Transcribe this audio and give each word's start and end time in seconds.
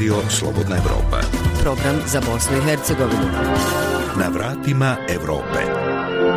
Radio 0.00 0.30
Slobodna 0.30 0.76
Evropa. 0.76 1.20
Program 1.62 1.96
za 2.06 2.20
Bosnu 2.20 2.56
i 2.56 2.60
Hercegovinu. 2.60 3.26
Na 4.18 4.28
vratima 4.28 4.96
Evrope. 5.08 5.58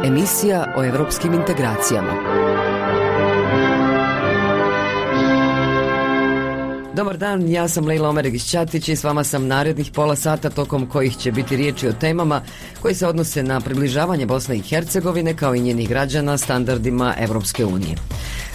Emisija 0.03 0.73
o 0.77 0.83
evropskim 0.83 1.33
integracijama. 1.33 2.13
Dobar 6.95 7.17
dan, 7.17 7.49
ja 7.49 7.67
sam 7.67 7.87
Leila 7.87 8.09
Omeregić-Ćatić 8.09 8.89
i 8.89 8.95
s 8.95 9.03
vama 9.03 9.23
sam 9.23 9.47
narednih 9.47 9.91
pola 9.91 10.15
sata 10.15 10.49
tokom 10.49 10.87
kojih 10.87 11.17
će 11.17 11.31
biti 11.31 11.55
riječi 11.55 11.87
o 11.87 11.93
temama 11.93 12.41
koji 12.81 12.95
se 12.95 13.07
odnose 13.07 13.43
na 13.43 13.61
približavanje 13.61 14.25
Bosne 14.25 14.57
i 14.57 14.61
Hercegovine 14.61 15.35
kao 15.35 15.55
i 15.55 15.61
njenih 15.61 15.89
građana 15.89 16.37
standardima 16.37 17.13
Evropske 17.19 17.65
unije. 17.65 17.95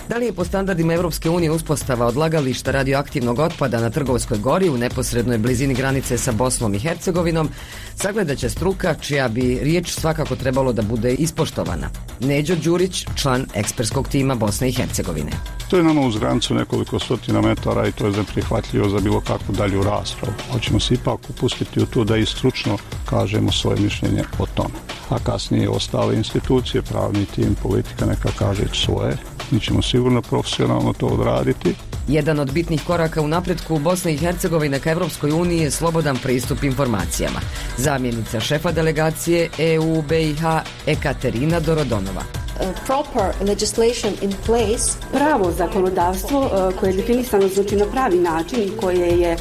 Da 0.08 0.16
li 0.16 0.26
je 0.26 0.32
po 0.32 0.44
standardima 0.44 0.94
Evropske 0.94 1.30
unije 1.30 1.50
uspostava 1.50 2.06
odlagališta 2.06 2.70
radioaktivnog 2.70 3.38
otpada 3.38 3.80
na 3.80 3.90
Trgovskoj 3.90 4.38
gori 4.38 4.68
u 4.68 4.78
neposrednoj 4.78 5.38
blizini 5.38 5.74
granice 5.74 6.18
sa 6.18 6.32
Bosnom 6.32 6.74
i 6.74 6.78
Hercegovinom, 6.78 7.48
sagledaće 7.94 8.50
struka 8.50 8.94
čija 8.94 9.28
bi 9.28 9.58
riječ 9.62 9.90
svakako 9.90 10.36
trebalo 10.36 10.72
da 10.72 10.82
bude 10.82 11.14
ispoštovana. 11.14 11.90
Neđo 12.20 12.56
Đurić, 12.56 13.06
član 13.16 13.46
eksperskog 13.54 14.08
tima 14.08 14.34
Bosne 14.34 14.68
i 14.68 14.72
Hercegovine. 14.72 15.32
To 15.70 15.76
je 15.76 15.84
nama 15.84 16.00
uz 16.00 16.16
granicu 16.18 16.54
nekoliko 16.54 16.98
stotina 16.98 17.40
metara 17.40 17.88
i 17.88 17.92
to 17.92 18.06
je 18.06 18.12
neprihvatljivo 18.12 18.88
za 18.88 18.98
bilo 18.98 19.20
kakvu 19.20 19.54
dalju 19.54 19.82
raspravu. 19.82 20.34
Hoćemo 20.52 20.80
se 20.80 20.94
ipak 20.94 21.20
upustiti 21.30 21.82
u 21.82 21.86
to 21.86 22.04
da 22.04 22.16
i 22.16 22.26
stručno 22.26 22.78
kažemo 23.10 23.52
svoje 23.52 23.80
mišljenje 23.80 24.24
o 24.38 24.46
tome. 24.46 24.74
A 25.08 25.18
kasnije 25.18 25.68
ostale 25.68 26.16
institucije, 26.16 26.82
pravni 26.82 27.26
tim, 27.26 27.56
politika 27.62 28.06
neka 28.06 28.28
kaže 28.38 28.64
svoje 28.74 29.16
mi 29.50 29.60
ćemo 29.60 29.82
sigurno 29.82 30.22
profesionalno 30.22 30.92
to 30.92 31.06
odraditi. 31.06 31.74
Jedan 32.08 32.38
od 32.38 32.52
bitnih 32.52 32.82
koraka 32.86 33.22
u 33.22 33.28
napretku 33.28 33.78
Bosne 33.78 34.14
i 34.14 34.16
Hercegovine 34.16 34.80
ka 34.80 34.90
Evropskoj 34.90 35.30
uniji 35.30 35.58
je 35.58 35.70
slobodan 35.70 36.16
pristup 36.22 36.62
informacijama. 36.62 37.40
Zamjenica 37.76 38.40
šefa 38.40 38.72
delegacije 38.72 39.48
EU 39.58 40.02
BiH 40.02 40.42
Ekaterina 40.86 41.60
Dorodonova 41.60 42.37
proper 42.86 43.34
legislation 43.40 44.12
in 44.22 44.32
place. 44.46 44.98
Pravo 45.12 45.52
zakonodavstvo 45.52 46.44
e, 46.44 46.76
koje 46.80 46.90
je 46.90 46.96
definisano 46.96 47.48
znači 47.48 47.76
na 47.76 47.86
pravi 47.86 48.18
način 48.18 48.62
i 48.62 48.76
koje 48.80 49.18
je 49.18 49.32
e, 49.32 49.36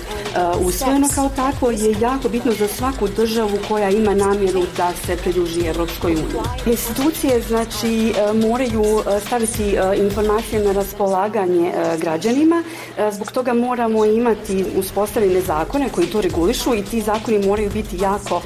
usvojeno 0.59 1.07
kao 1.15 1.29
takvo 1.35 1.71
je 1.71 1.95
jako 2.01 2.29
bitno 2.29 2.51
za 2.51 2.67
svaku 2.67 3.07
državu 3.07 3.57
koja 3.67 3.89
ima 3.89 4.15
namjeru 4.15 4.63
da 4.77 4.93
se 5.05 5.17
pridruži 5.17 5.65
Evropskoj 5.65 6.11
uniji. 6.11 6.25
Institucije 6.65 7.41
znači 7.41 8.13
e, 8.17 8.33
moraju 8.33 9.03
staviti 9.25 9.77
informacije 9.97 10.63
na 10.63 10.71
raspolaganje 10.71 11.71
građanima. 11.97 12.63
Zbog 13.11 13.31
toga 13.31 13.53
moramo 13.53 14.05
imati 14.05 14.65
uspostavljene 14.77 15.41
zakone 15.41 15.89
koji 15.89 16.07
to 16.07 16.21
regulišu 16.21 16.75
i 16.75 16.83
ti 16.83 17.01
zakoni 17.01 17.47
moraju 17.47 17.69
biti 17.69 17.97
jako 18.01 18.41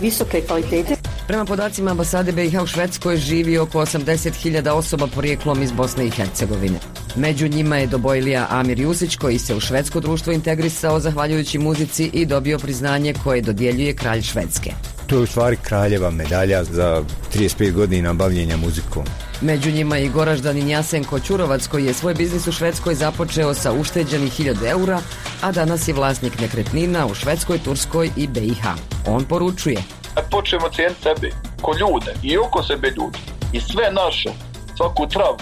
visoke 0.00 0.40
kvalitete. 0.40 1.05
Prema 1.26 1.44
podacima 1.44 1.90
ambasade 1.90 2.32
BiH 2.32 2.62
u 2.62 2.66
Švedskoj 2.66 3.16
živi 3.16 3.58
oko 3.58 3.78
80.000 3.78 4.70
osoba 4.70 5.06
porijeklom 5.06 5.62
iz 5.62 5.72
Bosne 5.72 6.06
i 6.06 6.10
Hercegovine. 6.10 6.78
Među 7.16 7.48
njima 7.48 7.76
je 7.76 7.86
dobojlija 7.86 8.46
Amir 8.50 8.80
Jusić 8.80 9.16
koji 9.16 9.38
se 9.38 9.54
u 9.54 9.60
švedsko 9.60 10.00
društvo 10.00 10.32
integrisao 10.32 11.00
zahvaljujući 11.00 11.58
muzici 11.58 12.10
i 12.12 12.26
dobio 12.26 12.58
priznanje 12.58 13.14
koje 13.24 13.42
dodjeljuje 13.42 13.94
kralj 13.94 14.22
Švedske. 14.22 14.72
To 15.06 15.16
je 15.16 15.22
u 15.22 15.26
stvari 15.26 15.56
kraljeva 15.56 16.10
medalja 16.10 16.64
za 16.64 17.04
35 17.34 17.72
godina 17.72 18.12
bavljenja 18.12 18.56
muzikom. 18.56 19.04
Među 19.40 19.70
njima 19.70 19.96
je 19.96 20.06
i 20.06 20.08
goraždanin 20.08 20.68
Jasenko 20.68 21.20
Ćurovac 21.20 21.66
koji 21.66 21.84
je 21.84 21.94
svoj 21.94 22.14
biznis 22.14 22.46
u 22.46 22.52
Švedskoj 22.52 22.94
započeo 22.94 23.54
sa 23.54 23.72
ušteđenih 23.72 24.40
1000 24.40 24.70
eura, 24.70 25.00
a 25.40 25.52
danas 25.52 25.88
je 25.88 25.94
vlasnik 25.94 26.40
nekretnina 26.40 27.06
u 27.06 27.14
Švedskoj, 27.14 27.58
Turskoj 27.58 28.10
i 28.16 28.26
BiH. 28.26 28.66
On 29.06 29.24
poručuje– 29.24 29.82
E, 30.16 30.20
počnemo 30.30 30.68
cijeniti 30.68 31.02
sebe, 31.02 31.30
ko 31.62 31.72
ljude 31.80 32.12
i 32.22 32.38
oko 32.38 32.62
sebe 32.62 32.88
ljudi, 32.88 33.18
i 33.52 33.60
sve 33.60 33.92
naše, 33.92 34.30
svaku 34.76 35.06
travu, 35.08 35.36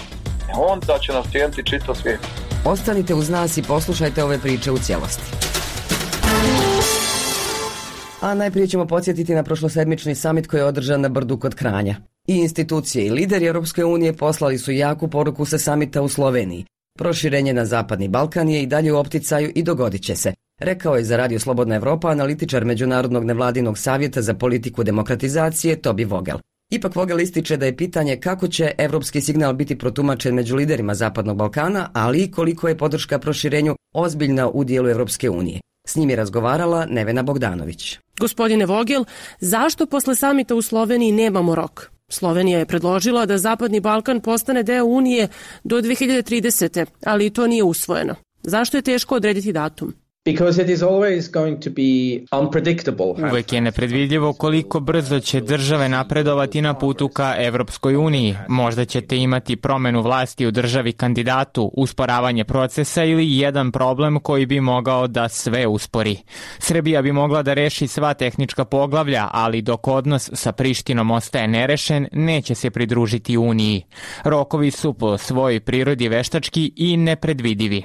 e, 0.49 0.53
onda 0.71 0.97
će 0.99 1.13
nas 1.13 1.25
cijeniti 1.31 1.65
čito 1.65 1.95
svijet. 1.95 2.19
Ostanite 2.65 3.13
uz 3.13 3.29
nas 3.29 3.57
i 3.57 3.63
poslušajte 3.63 4.23
ove 4.23 4.39
priče 4.39 4.71
u 4.71 4.77
cijelosti. 4.77 5.31
A 8.21 8.33
najprije 8.33 8.67
ćemo 8.67 8.87
podsjetiti 8.87 9.35
na 9.35 9.43
prošlosedmični 9.43 10.15
samit 10.15 10.47
koji 10.47 10.59
je 10.59 10.65
održan 10.65 11.01
na 11.01 11.09
Brdu 11.09 11.37
kod 11.39 11.55
Kranja. 11.55 11.95
I 12.27 12.35
institucije 12.35 13.05
i 13.05 13.09
lideri 13.09 13.45
Europske 13.45 13.85
unije 13.85 14.13
poslali 14.13 14.57
su 14.57 14.71
jaku 14.71 15.07
poruku 15.07 15.45
sa 15.45 15.57
samita 15.57 16.01
u 16.01 16.09
Sloveniji. 16.09 16.65
Proširenje 16.97 17.53
na 17.53 17.65
Zapadni 17.65 18.07
Balkan 18.07 18.49
je 18.49 18.61
i 18.61 18.67
dalje 18.67 18.93
u 18.93 18.97
opticaju 18.97 19.51
i 19.55 19.63
dogodit 19.63 20.03
će 20.03 20.15
se 20.15 20.33
rekao 20.59 20.95
je 20.95 21.03
za 21.03 21.17
Radio 21.17 21.39
Slobodna 21.39 21.75
Evropa 21.75 22.09
analitičar 22.09 22.65
Međunarodnog 22.65 23.23
nevladinog 23.23 23.77
savjeta 23.77 24.21
za 24.21 24.33
politiku 24.33 24.83
demokratizacije 24.83 25.81
Tobi 25.81 26.03
Vogel. 26.03 26.37
Ipak 26.71 26.95
Vogel 26.95 27.19
ističe 27.19 27.57
da 27.57 27.65
je 27.65 27.77
pitanje 27.77 28.17
kako 28.17 28.47
će 28.47 28.71
evropski 28.77 29.21
signal 29.21 29.53
biti 29.53 29.77
protumačen 29.77 30.35
među 30.35 30.55
liderima 30.55 30.95
Zapadnog 30.95 31.37
Balkana, 31.37 31.89
ali 31.93 32.23
i 32.23 32.31
koliko 32.31 32.67
je 32.67 32.77
podrška 32.77 33.19
proširenju 33.19 33.75
ozbiljna 33.93 34.49
u 34.49 34.63
dijelu 34.63 34.89
Evropske 34.89 35.29
unije. 35.29 35.59
S 35.87 35.95
njim 35.95 36.09
je 36.09 36.15
razgovarala 36.15 36.85
Nevena 36.85 37.23
Bogdanović. 37.23 37.99
Gospodine 38.19 38.65
Vogel, 38.65 39.05
zašto 39.39 39.85
posle 39.85 40.15
samita 40.15 40.55
u 40.55 40.61
Sloveniji 40.61 41.11
nemamo 41.11 41.55
rok? 41.55 41.91
Slovenija 42.09 42.59
je 42.59 42.65
predložila 42.65 43.25
da 43.25 43.37
Zapadni 43.37 43.79
Balkan 43.79 44.21
postane 44.21 44.63
deo 44.63 44.85
Unije 44.85 45.27
do 45.63 45.81
2030. 45.81 46.85
ali 47.05 47.29
to 47.29 47.47
nije 47.47 47.63
usvojeno. 47.63 48.15
Zašto 48.43 48.77
je 48.77 48.81
teško 48.81 49.15
odrediti 49.15 49.53
datum? 49.53 49.93
Because 50.25 50.63
it 50.63 50.69
is 50.69 50.81
always 50.81 51.31
going 51.31 51.63
to 51.63 51.69
be 51.69 52.25
unpredictable. 52.41 53.29
Uvek 53.31 53.53
je 53.53 53.61
nepredvidljivo 53.61 54.33
koliko 54.33 54.79
brzo 54.79 55.19
će 55.19 55.41
države 55.41 55.89
napredovati 55.89 56.61
na 56.61 56.73
putu 56.73 57.09
ka 57.09 57.35
Evropskoj 57.37 57.95
uniji. 57.95 58.35
Možda 58.47 58.85
ćete 58.85 59.17
imati 59.17 59.55
promenu 59.55 60.01
vlasti 60.01 60.47
u 60.47 60.51
državi 60.51 60.93
kandidatu, 60.93 61.71
usporavanje 61.73 62.43
procesa 62.43 63.03
ili 63.03 63.37
jedan 63.37 63.71
problem 63.71 64.19
koji 64.19 64.45
bi 64.45 64.59
mogao 64.59 65.07
da 65.07 65.29
sve 65.29 65.67
uspori. 65.67 66.17
Srbija 66.59 67.01
bi 67.01 67.11
mogla 67.11 67.43
da 67.43 67.53
reši 67.53 67.87
sva 67.87 68.13
tehnička 68.13 68.65
poglavlja, 68.65 69.27
ali 69.31 69.61
dok 69.61 69.87
odnos 69.87 70.29
sa 70.33 70.51
Prištinom 70.51 71.11
ostaje 71.11 71.47
nerešen, 71.47 72.07
neće 72.11 72.55
se 72.55 72.69
pridružiti 72.69 73.37
uniji. 73.37 73.83
Rokovi 74.23 74.71
su 74.71 74.93
po 74.93 75.17
svojoj 75.17 75.59
prirodi 75.59 76.07
veštački 76.07 76.71
i 76.75 76.97
nepredvidivi. 76.97 77.83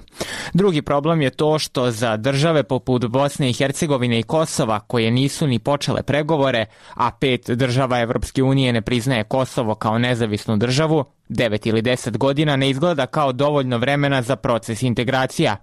Drugi 0.55 0.83
problem 0.83 1.23
je 1.23 1.31
to 1.31 1.59
što 1.59 1.91
za 1.91 2.17
države 2.31 2.63
poput 2.63 3.07
Bosne 3.07 3.51
i 3.51 3.53
Hercegovine 3.53 4.19
i 4.19 4.23
Kosova 4.23 4.81
koje 4.81 5.11
nisu 5.11 5.47
ni 5.47 5.59
počele 5.59 6.03
pregovore, 6.03 6.67
a 6.95 7.11
pet 7.11 7.51
država 7.51 8.01
Evropske 8.01 8.43
unije 8.43 8.73
ne 8.73 8.83
priznaje 8.83 9.25
Kosovo 9.25 9.75
kao 9.75 9.99
nezavisnu 9.99 10.57
državu, 10.57 11.05
9 11.29 11.69
ili 11.69 11.83
10 11.83 12.17
godina 12.17 12.57
ne 12.57 12.71
izgleda 12.71 13.07
kao 13.07 13.33
dovoljno 13.33 13.79
vremena 13.79 14.23
za 14.23 14.37
proces 14.37 14.83
integracija. 14.83 15.57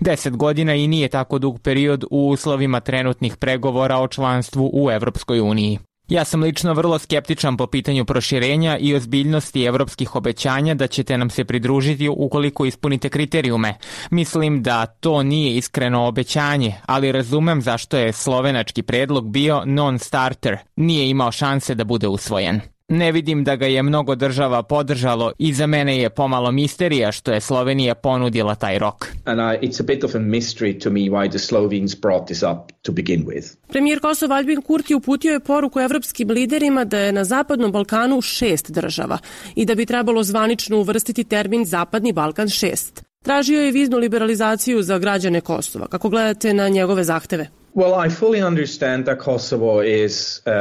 10 0.00 0.36
godina 0.36 0.74
i 0.74 0.88
nije 0.88 1.08
tako 1.08 1.38
dug 1.38 1.60
period 1.60 2.04
u 2.10 2.28
uslovima 2.28 2.80
trenutnih 2.80 3.36
pregovora 3.36 3.98
o 3.98 4.08
članstvu 4.08 4.70
u 4.72 4.90
Evropskoj 4.90 5.40
uniji. 5.40 5.78
Ja 6.12 6.24
sam 6.24 6.42
lično 6.42 6.74
vrlo 6.74 6.98
skeptičan 6.98 7.56
po 7.56 7.66
pitanju 7.66 8.04
proširenja 8.04 8.78
i 8.78 8.94
ozbiljnosti 8.94 9.64
evropskih 9.64 10.16
obećanja 10.16 10.74
da 10.74 10.86
ćete 10.86 11.18
nam 11.18 11.30
se 11.30 11.44
pridružiti 11.44 12.08
ukoliko 12.08 12.64
ispunite 12.64 13.08
kriterijume. 13.08 13.74
Mislim 14.10 14.62
da 14.62 14.86
to 14.86 15.22
nije 15.22 15.56
iskreno 15.56 16.06
obećanje, 16.06 16.74
ali 16.86 17.12
razumem 17.12 17.62
zašto 17.62 17.96
je 17.96 18.12
slovenački 18.12 18.82
predlog 18.82 19.30
bio 19.30 19.62
non-starter. 19.64 20.56
Nije 20.76 21.08
imao 21.08 21.32
šanse 21.32 21.74
da 21.74 21.84
bude 21.84 22.08
usvojen. 22.08 22.60
Ne 22.92 23.12
vidim 23.12 23.44
da 23.44 23.56
ga 23.56 23.66
je 23.66 23.82
mnogo 23.82 24.14
država 24.14 24.62
podržalo 24.62 25.32
i 25.38 25.52
za 25.52 25.66
mene 25.66 25.98
je 25.98 26.10
pomalo 26.10 26.52
misterija 26.52 27.12
što 27.12 27.32
je 27.32 27.40
Slovenija 27.40 27.94
ponudila 27.94 28.54
taj 28.54 28.78
rok. 28.78 29.06
And 29.24 29.40
uh, 29.40 29.46
it's 29.46 29.80
a 29.80 29.84
bit 29.84 30.04
of 30.04 30.14
a 30.14 30.18
mystery 30.18 30.82
to 30.82 30.90
me 30.90 31.00
why 31.00 31.30
the 31.30 31.38
Slovenes 31.38 32.00
brought 32.00 32.26
this 32.26 32.42
up 32.42 32.72
to 32.82 32.92
begin 32.92 33.24
with. 33.26 33.56
Premijer 33.68 34.00
Kosova 34.00 34.36
Albin 34.36 34.62
Kurti 34.62 34.94
uputio 34.94 35.32
je 35.32 35.40
poruku 35.40 35.80
evropskim 35.80 36.30
liderima 36.30 36.84
da 36.84 36.98
je 36.98 37.12
na 37.12 37.24
Zapadnom 37.24 37.72
Balkanu 37.72 38.20
šest 38.20 38.70
država 38.70 39.18
i 39.54 39.64
da 39.64 39.74
bi 39.74 39.86
trebalo 39.86 40.22
zvanično 40.22 40.78
uvrstiti 40.78 41.24
termin 41.24 41.64
Zapadni 41.64 42.12
Balkan 42.12 42.48
6. 42.48 43.11
Tražio 43.22 43.60
je 43.60 43.72
viznu 43.72 43.98
liberalizaciju 43.98 44.82
za 44.82 44.98
građane 44.98 45.40
Kosova. 45.40 45.86
Kako 45.86 46.08
gledate 46.08 46.54
na 46.54 46.68
njegove 46.68 47.04
zahteve? 47.04 47.46
Well, 47.74 48.06
I 48.06 48.10
fully 48.10 48.46
understand 48.46 49.04
that 49.04 49.18
Kosovo 49.18 49.82
is 49.82 50.42
uh, 50.46 50.52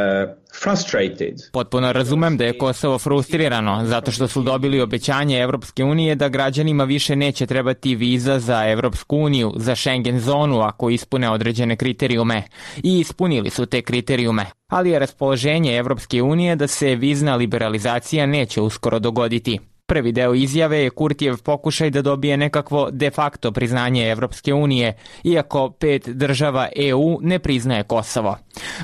frustrated. 0.64 1.42
Potpuno 1.52 1.94
razumem 1.94 2.38
da 2.38 2.46
je 2.46 2.58
Kosovo 2.58 3.00
frustrirano 3.00 3.86
zato 3.86 4.12
što 4.12 4.28
su 4.28 4.42
dobili 4.42 4.82
obećanje 4.82 5.40
Evropske 5.40 5.84
unije 5.84 6.16
da 6.16 6.30
građanima 6.30 6.84
više 6.84 7.16
neće 7.16 7.46
trebati 7.46 7.96
viza 7.96 8.40
za 8.40 8.68
Evropsku 8.68 9.18
uniju, 9.18 9.54
za 9.56 9.76
Schengen 9.76 10.20
zonu 10.20 10.62
ako 10.62 10.90
ispune 10.90 11.30
određene 11.30 11.76
kriterijume. 11.76 12.44
I 12.84 13.00
ispunili 13.00 13.50
su 13.50 13.66
te 13.66 13.82
kriterijume. 13.82 14.46
Ali 14.68 14.90
je 14.90 15.00
raspoloženje 15.00 15.78
Evropske 15.78 16.22
unije 16.22 16.56
da 16.56 16.68
se 16.68 16.96
vizna 16.96 17.36
liberalizacija 17.36 18.26
neće 18.26 18.62
uskoro 18.62 19.00
dogoditi. 19.00 19.60
Prvi 19.92 20.12
deo 20.12 20.34
izjave 20.34 20.78
je 20.84 20.90
Kurtijev 20.90 21.38
pokušaj 21.44 21.90
da 21.90 22.02
dobije 22.02 22.38
nekakvo 22.38 22.92
de 22.92 23.10
facto 23.12 23.52
priznanje 23.52 24.10
Evropske 24.10 24.54
unije, 24.54 24.94
iako 25.24 25.70
pet 25.70 26.10
država 26.10 26.68
EU 26.76 27.18
ne 27.22 27.40
priznaje 27.40 27.84
Kosovo. 27.84 28.38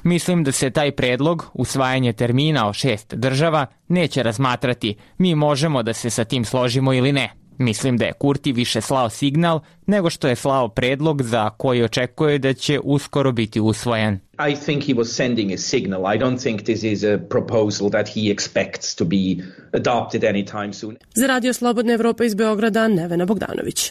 Mislim 0.03 0.43
da 0.43 0.51
se 0.51 0.69
taj 0.69 0.91
predlog, 0.91 1.45
usvajanje 1.53 2.13
termina 2.13 2.67
o 2.67 2.73
šest 2.73 3.13
država, 3.13 3.65
neće 3.87 4.23
razmatrati. 4.23 4.95
Mi 5.17 5.35
možemo 5.35 5.83
da 5.83 5.93
se 5.93 6.09
sa 6.09 6.23
tim 6.23 6.45
složimo 6.45 6.93
ili 6.93 7.11
ne. 7.11 7.46
Mislim 7.57 7.97
da 7.97 8.05
je 8.05 8.13
Kurti 8.13 8.51
više 8.51 8.81
slao 8.81 9.09
signal 9.09 9.59
nego 9.85 10.09
što 10.09 10.27
je 10.27 10.35
slao 10.35 10.67
predlog 10.67 11.23
za 11.23 11.49
koji 11.49 11.83
očekuje 11.83 12.37
da 12.39 12.53
će 12.53 12.79
uskoro 12.83 13.31
biti 13.31 13.59
usvojen. 13.59 14.19
I 14.51 14.55
think 14.55 14.83
he 14.83 14.93
was 14.93 15.15
sending 15.15 15.51
a 15.51 15.57
signal. 15.57 16.01
I 16.15 16.19
don't 16.19 16.41
think 16.41 16.61
this 16.61 16.83
is 16.83 17.03
a 17.03 17.17
proposal 17.29 17.89
that 17.89 18.07
he 18.07 18.21
expects 18.21 18.95
to 18.97 19.05
be 19.05 19.43
adopted 19.71 20.23
anytime 20.23 20.73
soon. 20.73 20.97
Za 21.15 21.27
Radio 21.27 21.53
Slobodna 21.53 21.93
Evropa 21.93 22.23
iz 22.23 22.35
Beograda, 22.35 22.87
Nevena 22.87 23.25
Bogdanović. 23.25 23.89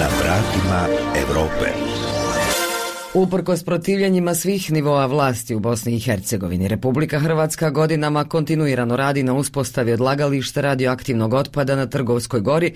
Na 0.00 0.08
vratima 0.20 0.86
Evrope. 1.16 2.13
Uprkos 3.16 3.64
protivljenjima 3.64 4.34
svih 4.34 4.72
nivoa 4.72 5.06
vlasti 5.06 5.54
u 5.54 5.58
Bosni 5.60 5.96
i 5.96 6.00
Hercegovini, 6.00 6.68
Republika 6.68 7.18
Hrvatska 7.18 7.70
godinama 7.70 8.24
kontinuirano 8.24 8.96
radi 8.96 9.22
na 9.22 9.34
uspostavi 9.34 9.92
odlagališta 9.92 10.60
radioaktivnog 10.60 11.34
otpada 11.34 11.76
na 11.76 11.86
Trgovskoj 11.86 12.40
gori 12.40 12.74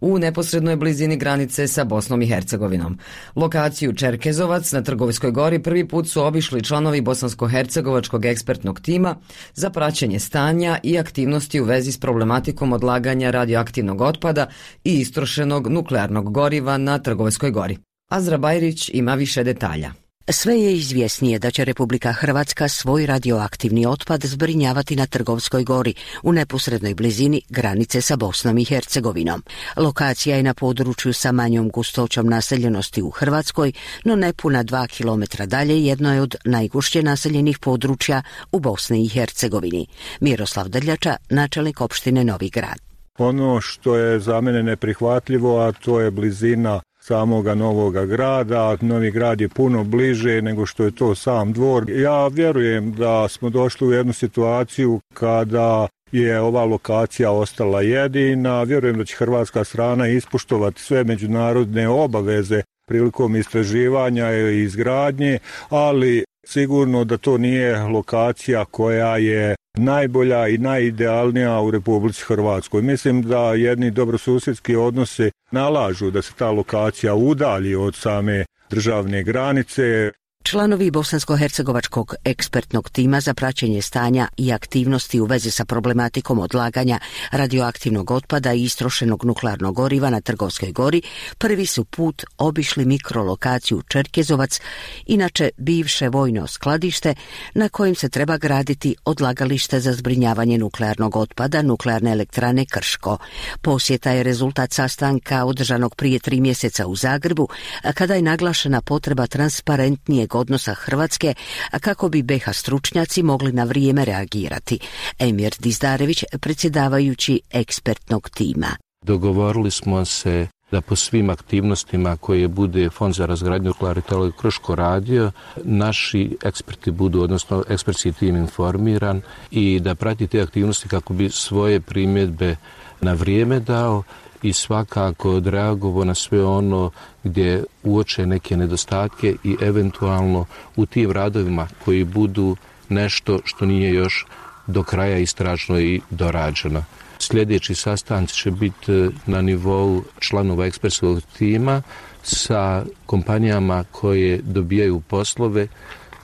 u 0.00 0.18
neposrednoj 0.18 0.76
blizini 0.76 1.16
granice 1.16 1.68
sa 1.68 1.84
Bosnom 1.84 2.22
i 2.22 2.26
Hercegovinom. 2.26 2.98
Lokaciju 3.36 3.94
Čerkezovac 3.94 4.72
na 4.72 4.82
Trgovskoj 4.82 5.30
gori 5.30 5.62
prvi 5.62 5.88
put 5.88 6.08
su 6.08 6.22
obišli 6.22 6.64
članovi 6.64 7.00
Bosansko-Hercegovačkog 7.00 8.26
ekspertnog 8.26 8.80
tima 8.80 9.16
za 9.54 9.70
praćenje 9.70 10.18
stanja 10.18 10.78
i 10.82 10.98
aktivnosti 10.98 11.60
u 11.60 11.64
vezi 11.64 11.92
s 11.92 12.00
problematikom 12.00 12.72
odlaganja 12.72 13.30
radioaktivnog 13.30 14.00
otpada 14.00 14.46
i 14.84 15.00
istrošenog 15.00 15.68
nuklearnog 15.68 16.32
goriva 16.32 16.78
na 16.78 16.98
Trgovskoj 16.98 17.50
gori. 17.50 17.87
Azra 18.08 18.38
Bajrić 18.38 18.90
ima 18.92 19.14
više 19.14 19.44
detalja. 19.44 19.92
Sve 20.30 20.60
je 20.60 20.76
izvjesnije 20.76 21.38
da 21.38 21.50
će 21.50 21.64
Republika 21.64 22.12
Hrvatska 22.12 22.68
svoj 22.68 23.06
radioaktivni 23.06 23.86
otpad 23.86 24.24
zbrinjavati 24.24 24.96
na 24.96 25.06
Trgovskoj 25.06 25.64
gori 25.64 25.94
u 26.22 26.32
neposrednoj 26.32 26.94
blizini 26.94 27.42
granice 27.48 28.00
sa 28.00 28.16
Bosnom 28.16 28.58
i 28.58 28.64
Hercegovinom. 28.64 29.42
Lokacija 29.76 30.36
je 30.36 30.42
na 30.42 30.54
području 30.54 31.12
sa 31.12 31.32
manjom 31.32 31.68
gustoćom 31.68 32.26
naseljenosti 32.26 33.02
u 33.02 33.10
Hrvatskoj, 33.10 33.72
no 34.04 34.16
nepuna 34.16 34.62
dva 34.62 34.86
kilometra 34.86 35.46
dalje 35.46 35.84
jedno 35.84 36.14
je 36.14 36.20
od 36.20 36.34
najgušće 36.44 37.02
naseljenih 37.02 37.58
područja 37.58 38.22
u 38.52 38.60
Bosni 38.60 39.04
i 39.04 39.08
Hercegovini. 39.08 39.86
Miroslav 40.20 40.68
Drljača, 40.68 41.16
načelnik 41.30 41.80
opštine 41.80 42.24
Novi 42.24 42.50
grad. 42.50 42.78
Ono 43.18 43.60
što 43.60 43.96
je 43.96 44.20
za 44.20 44.40
mene 44.40 44.62
neprihvatljivo, 44.62 45.60
a 45.60 45.72
to 45.72 46.00
je 46.00 46.10
blizina 46.10 46.80
samoga 47.08 47.54
Novoga 47.54 48.06
grada. 48.06 48.76
Novi 48.80 49.10
grad 49.10 49.40
je 49.40 49.48
puno 49.48 49.84
bliže 49.84 50.42
nego 50.42 50.66
što 50.66 50.84
je 50.84 50.90
to 50.90 51.14
sam 51.14 51.52
dvor. 51.52 51.90
Ja 51.90 52.26
vjerujem 52.26 52.92
da 52.92 53.28
smo 53.28 53.50
došli 53.50 53.88
u 53.88 53.92
jednu 53.92 54.12
situaciju 54.12 55.00
kada 55.14 55.88
je 56.12 56.40
ova 56.40 56.64
lokacija 56.64 57.30
ostala 57.30 57.82
jedina. 57.82 58.62
Vjerujem 58.62 58.98
da 58.98 59.04
će 59.04 59.16
hrvatska 59.16 59.64
strana 59.64 60.08
ispuštovati 60.08 60.82
sve 60.82 61.04
međunarodne 61.04 61.88
obaveze 61.88 62.62
prilikom 62.88 63.36
istraživanja 63.36 64.32
i 64.32 64.62
izgradnje, 64.62 65.38
ali 65.68 66.24
sigurno 66.48 67.04
da 67.04 67.16
to 67.16 67.38
nije 67.38 67.78
lokacija 67.82 68.64
koja 68.64 69.16
je 69.16 69.54
najbolja 69.78 70.48
i 70.48 70.58
najidealnija 70.58 71.60
u 71.60 71.70
Republici 71.70 72.22
Hrvatskoj. 72.26 72.82
Mislim 72.82 73.22
da 73.22 73.54
jedni 73.54 73.90
dobrosusjedski 73.90 74.76
odnose 74.76 75.30
nalažu 75.50 76.10
da 76.10 76.22
se 76.22 76.32
ta 76.34 76.50
lokacija 76.50 77.14
udalji 77.14 77.74
od 77.74 77.94
same 77.94 78.44
državne 78.70 79.22
granice. 79.22 80.12
Članovi 80.50 80.90
Bosansko-Hercegovačkog 80.90 82.14
ekspertnog 82.24 82.90
tima 82.90 83.20
za 83.20 83.34
praćenje 83.34 83.82
stanja 83.82 84.28
i 84.36 84.52
aktivnosti 84.52 85.20
u 85.20 85.24
vezi 85.24 85.50
sa 85.50 85.64
problematikom 85.64 86.38
odlaganja 86.38 86.98
radioaktivnog 87.30 88.10
otpada 88.10 88.52
i 88.52 88.62
istrošenog 88.62 89.24
nuklearnog 89.24 89.74
goriva 89.74 90.10
na 90.10 90.20
Trgovskoj 90.20 90.72
gori 90.72 91.02
prvi 91.38 91.66
su 91.66 91.84
put 91.84 92.24
obišli 92.38 92.84
mikrolokaciju 92.84 93.82
Čerkezovac, 93.88 94.60
inače 95.06 95.50
bivše 95.56 96.08
vojno 96.08 96.46
skladište 96.46 97.14
na 97.54 97.68
kojem 97.68 97.94
se 97.94 98.08
treba 98.08 98.36
graditi 98.36 98.96
odlagalište 99.04 99.80
za 99.80 99.92
zbrinjavanje 99.92 100.58
nuklearnog 100.58 101.16
otpada 101.16 101.62
nuklearne 101.62 102.12
elektrane 102.12 102.66
Krško. 102.66 103.18
Posjeta 103.62 104.10
je 104.10 104.22
rezultat 104.22 104.72
sastanka 104.72 105.44
održanog 105.44 105.94
prije 105.94 106.18
tri 106.18 106.40
mjeseca 106.40 106.86
u 106.86 106.96
Zagrebu, 106.96 107.48
kada 107.94 108.14
je 108.14 108.22
naglašena 108.22 108.82
potreba 108.82 109.26
transparentnijeg 109.26 110.37
odnosa 110.38 110.74
Hrvatske, 110.74 111.34
a 111.70 111.78
kako 111.78 112.08
bi 112.08 112.22
BH 112.22 112.52
stručnjaci 112.52 113.22
mogli 113.22 113.52
na 113.52 113.64
vrijeme 113.64 114.04
reagirati. 114.04 114.78
Emir 115.18 115.54
Dizdarević, 115.58 116.24
predsjedavajući 116.40 117.40
ekspertnog 117.50 118.30
tima. 118.30 118.76
Dogovorili 119.02 119.70
smo 119.70 120.04
se 120.04 120.46
da 120.70 120.80
po 120.80 120.96
svim 120.96 121.30
aktivnostima 121.30 122.16
koje 122.16 122.48
bude 122.48 122.90
Fond 122.90 123.14
za 123.14 123.26
razgradnju 123.26 123.68
nuklearne 123.68 124.32
Krško 124.40 124.74
radio, 124.74 125.30
naši 125.64 126.36
eksperti 126.44 126.90
budu, 126.90 127.22
odnosno 127.22 127.64
ekspertski 127.68 128.12
tim 128.12 128.36
informiran 128.36 129.22
i 129.50 129.80
da 129.80 129.94
prati 129.94 130.26
te 130.26 130.40
aktivnosti 130.40 130.88
kako 130.88 131.14
bi 131.14 131.30
svoje 131.30 131.80
primjedbe 131.80 132.56
na 133.00 133.12
vrijeme 133.12 133.60
dao 133.60 134.02
i 134.42 134.52
svakako 134.52 135.40
dragovo 135.40 136.04
na 136.04 136.14
sve 136.14 136.44
ono 136.44 136.90
gdje 137.24 137.64
uoče 137.82 138.26
neke 138.26 138.56
nedostatke 138.56 139.36
i 139.44 139.56
eventualno 139.60 140.46
u 140.76 140.86
tim 140.86 141.12
radovima 141.12 141.68
koji 141.84 142.04
budu 142.04 142.56
nešto 142.88 143.38
što 143.44 143.66
nije 143.66 143.94
još 143.94 144.26
do 144.66 144.82
kraja 144.82 145.18
istražno 145.18 145.80
i 145.80 146.00
dorađeno. 146.10 146.84
Sljedeći 147.18 147.74
sastanci 147.74 148.34
će 148.34 148.50
biti 148.50 148.92
e, 148.92 149.10
na 149.26 149.40
nivou 149.42 150.02
članova 150.18 150.66
ekspertskog 150.66 151.22
tima 151.38 151.82
sa 152.22 152.84
kompanijama 153.06 153.84
koje 153.92 154.40
dobijaju 154.42 155.00
poslove 155.00 155.66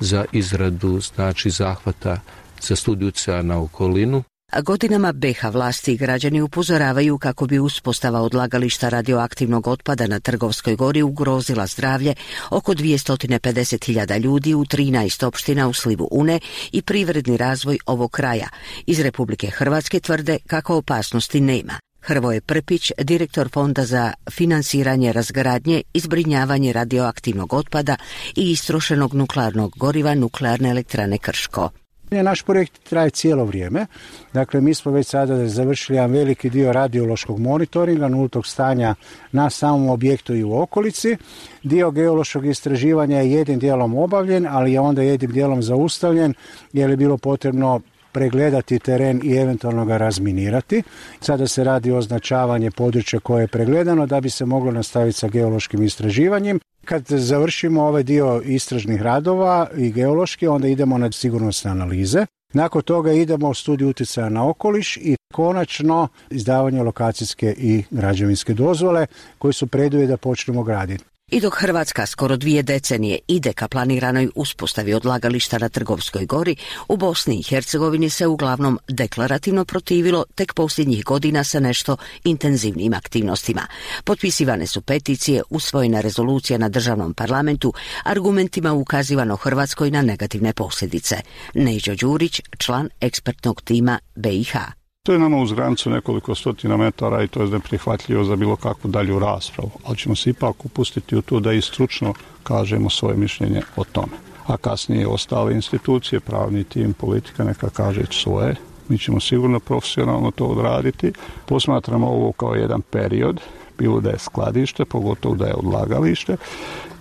za 0.01 0.25
izradu 0.33 1.01
znači 1.01 1.51
zahvata 1.51 2.21
za 2.61 2.77
studiju 2.77 3.13
na 3.43 3.63
okolinu 3.63 4.23
Godinama 4.63 5.13
BH 5.13 5.45
vlasti 5.53 5.93
i 5.93 5.97
građani 5.97 6.43
upozoravaju 6.43 7.19
kako 7.19 7.47
bi 7.47 7.59
uspostava 7.59 8.21
odlagališta 8.21 8.89
radioaktivnog 8.89 9.67
otpada 9.67 10.07
na 10.07 10.21
Trgovskoj 10.21 10.77
gori 10.77 11.03
ugrozila 11.03 11.67
zdravlje 11.67 12.15
oko 12.51 12.75
250.000 12.75 14.21
ljudi 14.21 14.55
u 14.55 14.65
13 14.65 15.27
opština 15.27 15.69
u 15.69 15.73
slivu 15.73 16.09
Une 16.11 16.41
i 16.73 16.83
privredni 16.83 17.37
razvoj 17.37 17.79
ovog 17.87 18.11
kraja. 18.11 18.49
Iz 18.87 19.01
Republike 19.01 19.51
Hrvatske 19.51 20.01
tvrde 20.01 20.39
kako 20.47 20.77
opasnosti 20.77 21.41
nema. 21.41 21.73
Hrvoje 22.01 22.41
Prpić, 22.41 22.93
direktor 22.99 23.49
Fonda 23.49 23.85
za 23.85 24.13
finansiranje 24.31 25.13
razgradnje 25.13 25.83
i 25.95 26.01
zbrinjavanje 26.01 26.73
radioaktivnog 26.73 27.53
otpada 27.53 27.97
i 28.37 28.51
istrošenog 28.51 29.15
nuklearnog 29.15 29.73
goriva 29.77 30.15
nuklearne 30.15 30.71
elektrane 30.71 31.19
Krško. 31.19 31.84
Naš 32.23 32.43
projekt 32.43 32.89
traje 32.89 33.11
cijelo 33.11 33.45
vrijeme. 33.45 33.87
Dakle, 34.33 34.61
mi 34.61 34.75
smo 34.75 34.93
već 34.93 35.07
sada 35.07 35.49
završili 35.49 35.97
jedan 35.97 36.11
veliki 36.11 36.51
dio 36.51 36.73
radiološkog 36.73 37.39
monitoringa 37.39 38.09
nultog 38.09 38.47
stanja 38.47 38.95
na 39.33 39.51
samom 39.51 39.89
objektu 39.89 40.35
i 40.35 40.45
u 40.45 40.57
okolici. 40.57 41.17
Dio 41.63 41.91
geološkog 41.91 42.47
istraživanja 42.47 43.19
je 43.19 43.33
jednim 43.33 43.59
dijelom 43.59 43.95
obavljen, 43.95 44.47
ali 44.51 44.73
je 44.73 44.81
onda 44.81 45.03
jednim 45.03 45.33
dijelom 45.33 45.63
zaustavljen 45.63 46.35
jer 46.73 46.91
je 46.91 46.97
bilo 46.97 47.17
potrebno 47.17 47.81
pregledati 48.13 48.79
teren 48.79 49.21
i 49.25 49.37
eventualno 49.37 49.85
ga 49.85 49.97
razminirati. 49.97 50.83
Sada 51.21 51.47
se 51.47 51.65
radi 51.65 51.91
o 51.91 51.97
označavanje 51.97 52.71
područja 52.71 53.21
koje 53.21 53.43
je 53.43 53.49
pregledano 53.49 54.07
da 54.07 54.21
bi 54.21 54.31
se 54.31 54.45
moglo 54.45 54.73
nastaviti 54.73 55.19
sa 55.19 55.29
geološkim 55.29 55.83
istraživanjem. 55.83 56.61
Kad 56.85 57.05
završimo 57.09 57.83
ovaj 57.83 58.03
dio 58.03 58.43
istražnih 58.45 59.03
radova 59.03 59.71
i 59.77 59.91
geološki, 59.93 60.47
onda 60.47 60.69
idemo 60.69 60.99
na 60.99 61.13
sigurnosne 61.13 61.71
analize. 61.71 62.27
Nakon 62.53 62.83
toga 62.83 63.13
idemo 63.13 63.49
u 63.49 63.55
studiju 63.55 63.89
utjecaja 63.89 64.29
na 64.29 64.49
okoliš 64.49 64.97
i 64.97 65.17
konačno 65.33 66.09
izdavanje 66.31 66.83
lokacijske 66.83 67.55
i 67.59 67.85
građevinske 67.91 68.55
dozvole 68.55 69.07
koji 69.39 69.53
su 69.55 69.67
preduje 69.67 70.07
da 70.07 70.17
počnemo 70.17 70.63
graditi. 70.63 71.05
I 71.35 71.41
dok 71.41 71.55
Hrvatska 71.57 72.07
skoro 72.07 72.37
dvije 72.37 72.63
decenije 72.63 73.19
ide 73.29 73.53
ka 73.53 73.69
planiranoj 73.69 74.29
uspostavi 74.35 74.95
odlagališta 74.95 75.59
na 75.59 75.69
Trgovskoj 75.69 76.27
gori, 76.27 76.57
u 76.89 76.97
Bosni 76.97 77.39
i 77.39 77.43
Hercegovini 77.43 78.11
se 78.11 78.27
uglavnom 78.27 78.79
deklarativno 78.89 79.65
protivilo 79.65 80.25
tek 80.35 80.55
posljednjih 80.55 81.05
godina 81.05 81.45
sa 81.45 81.61
nešto 81.61 81.97
intenzivnim 82.25 82.95
aktivnostima. 82.95 83.67
Potpisivane 84.05 84.67
su 84.67 84.81
peticije, 84.81 85.43
usvojena 85.51 86.01
rezolucija 86.01 86.59
na 86.59 86.69
državnom 86.69 87.15
parlamentu, 87.15 87.73
argumentima 88.05 88.73
ukazivano 88.73 89.37
Hrvatskoj 89.37 89.91
na 89.91 90.03
negativne 90.03 90.53
posljedice. 90.53 91.17
Neđo 91.55 91.95
Đurić, 91.95 92.41
član 92.59 92.89
ekspertnog 93.01 93.63
tima 93.63 93.99
BiH. 94.15 94.84
To 95.05 95.13
je 95.13 95.19
nama 95.19 95.37
uz 95.37 95.53
granicu 95.53 95.91
nekoliko 95.91 96.35
stotina 96.35 96.77
metara 96.77 97.23
i 97.23 97.29
to 97.29 97.43
je 97.43 97.49
neprihvatljivo 97.49 98.25
za 98.25 98.37
bilo 98.37 98.57
kakvu 98.57 98.91
dalju 98.91 99.19
raspravu, 99.19 99.71
ali 99.85 99.97
ćemo 99.97 100.17
se 100.17 100.31
ipak 100.31 100.65
upustiti 100.65 101.17
u 101.17 101.23
to 101.23 101.41
da 101.41 101.53
i 101.53 101.61
stručno 101.61 102.15
kažemo 102.43 102.91
svoje 102.91 103.17
mišljenje 103.17 103.63
o 103.77 103.85
tome. 103.85 104.17
A 104.47 104.57
kasnije 104.57 105.07
ostale 105.07 105.55
institucije, 105.55 106.21
pravni 106.21 106.65
tim, 106.65 106.93
politika 106.93 107.45
neka 107.45 107.71
kaže 107.71 108.03
svoje. 108.11 108.55
Mi 108.89 108.99
ćemo 108.99 109.21
sigurno 109.21 109.61
profesionalno 109.61 110.31
to 110.31 110.47
odraditi. 110.47 111.13
Posmatramo 111.47 112.09
ovo 112.09 112.33
kao 112.33 112.55
jedan 112.55 112.83
period, 112.83 113.41
bilo 113.79 114.01
da 114.01 114.11
je 114.11 114.19
skladište, 114.19 114.85
pogotovo 114.85 115.35
da 115.35 115.47
je 115.47 115.55
odlagalište, 115.55 116.37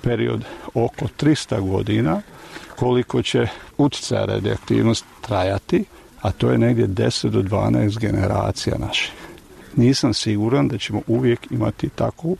period 0.01 0.43
oko 0.73 1.05
300 1.19 1.69
godina, 1.69 2.21
koliko 2.75 3.21
će 3.21 3.47
utjecaja 3.77 4.25
radioaktivnost 4.25 5.05
trajati, 5.21 5.85
a 6.23 6.31
to 6.31 6.51
je 6.51 6.57
negdje 6.57 6.87
10 6.87 7.29
do 7.29 7.41
12 7.41 7.99
generacija 7.99 8.77
naših. 8.77 9.11
Nisam 9.75 10.13
siguran 10.13 10.67
da 10.67 10.77
ćemo 10.77 11.01
uvijek 11.07 11.51
imati 11.51 11.89
takvu 11.89 12.37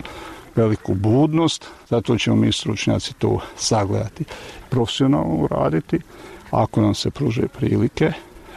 veliku 0.55 0.93
budnost, 0.93 1.65
zato 1.89 2.17
ćemo 2.17 2.35
mi 2.35 2.51
stručnjaci 2.51 3.13
to 3.13 3.39
sagledati, 3.57 4.23
profesionalno 4.69 5.35
uraditi. 5.35 5.99
Ako 6.51 6.81
nam 6.81 6.95
se 6.95 7.11
pruže 7.11 7.47
prilike, 7.47 8.11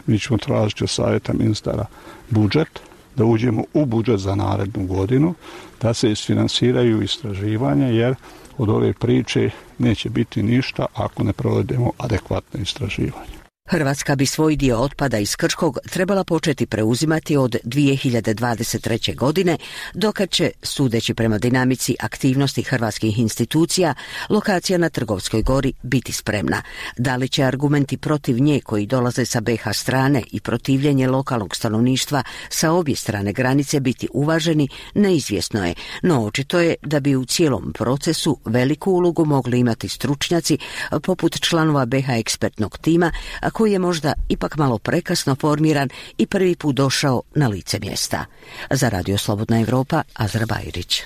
mi 0.06 0.18
ćemo 0.18 0.38
tražiti 0.38 0.84
od 0.84 0.90
savjeta 0.90 1.32
ministara 1.32 1.86
budžet, 2.30 2.80
da 3.16 3.24
uđemo 3.24 3.64
u 3.74 3.84
budžet 3.84 4.20
za 4.20 4.34
narednu 4.34 4.86
godinu, 4.86 5.34
da 5.82 5.94
se 5.94 6.10
isfinansiraju 6.10 7.02
istraživanja, 7.02 7.86
jer 7.86 8.14
od 8.58 8.68
ove 8.68 8.92
priče 8.92 9.50
neće 9.78 10.10
biti 10.10 10.42
ništa 10.42 10.86
ako 10.94 11.24
ne 11.24 11.32
provedemo 11.32 11.90
adekvatne 11.98 12.60
istraživanje. 12.62 13.35
Hrvatska 13.68 14.16
bi 14.16 14.26
svoj 14.26 14.56
dio 14.56 14.78
otpada 14.78 15.18
iz 15.18 15.36
Krškog 15.36 15.78
trebala 15.90 16.24
početi 16.24 16.66
preuzimati 16.66 17.36
od 17.36 17.56
2023. 17.64 19.16
godine, 19.16 19.58
dokad 19.94 20.30
će, 20.30 20.50
sudeći 20.62 21.14
prema 21.14 21.38
dinamici 21.38 21.96
aktivnosti 22.00 22.62
hrvatskih 22.62 23.18
institucija, 23.18 23.94
lokacija 24.28 24.78
na 24.78 24.88
Trgovskoj 24.88 25.42
gori 25.42 25.72
biti 25.82 26.12
spremna. 26.12 26.62
Da 26.96 27.16
li 27.16 27.28
će 27.28 27.44
argumenti 27.44 27.96
protiv 27.96 28.38
nje 28.38 28.60
koji 28.60 28.86
dolaze 28.86 29.24
sa 29.24 29.40
BH 29.40 29.72
strane 29.72 30.22
i 30.32 30.40
protivljenje 30.40 31.08
lokalnog 31.08 31.56
stanovništva 31.56 32.22
sa 32.48 32.72
obje 32.72 32.96
strane 32.96 33.32
granice 33.32 33.80
biti 33.80 34.08
uvaženi, 34.12 34.68
neizvjesno 34.94 35.66
je, 35.66 35.74
no 36.02 36.24
očito 36.24 36.60
je 36.60 36.74
da 36.82 37.00
bi 37.00 37.16
u 37.16 37.24
cijelom 37.24 37.72
procesu 37.72 38.38
veliku 38.44 38.92
ulogu 38.92 39.24
mogli 39.24 39.60
imati 39.60 39.88
stručnjaci 39.88 40.58
poput 41.02 41.40
članova 41.40 41.86
BH 41.86 42.10
ekspertnog 42.10 42.78
tima, 42.78 43.12
koji 43.56 43.72
je 43.72 43.78
možda 43.78 44.12
ipak 44.28 44.56
malo 44.56 44.78
prekasno 44.78 45.34
formiran 45.34 45.88
i 46.18 46.26
prvi 46.26 46.56
put 46.56 46.76
došao 46.76 47.22
na 47.34 47.48
lice 47.48 47.78
mjesta. 47.80 48.24
Za 48.70 48.88
Radio 48.88 49.18
Slobodna 49.18 49.60
Evropa, 49.60 50.02
Azra 50.14 50.46
Bajrić. 50.46 51.02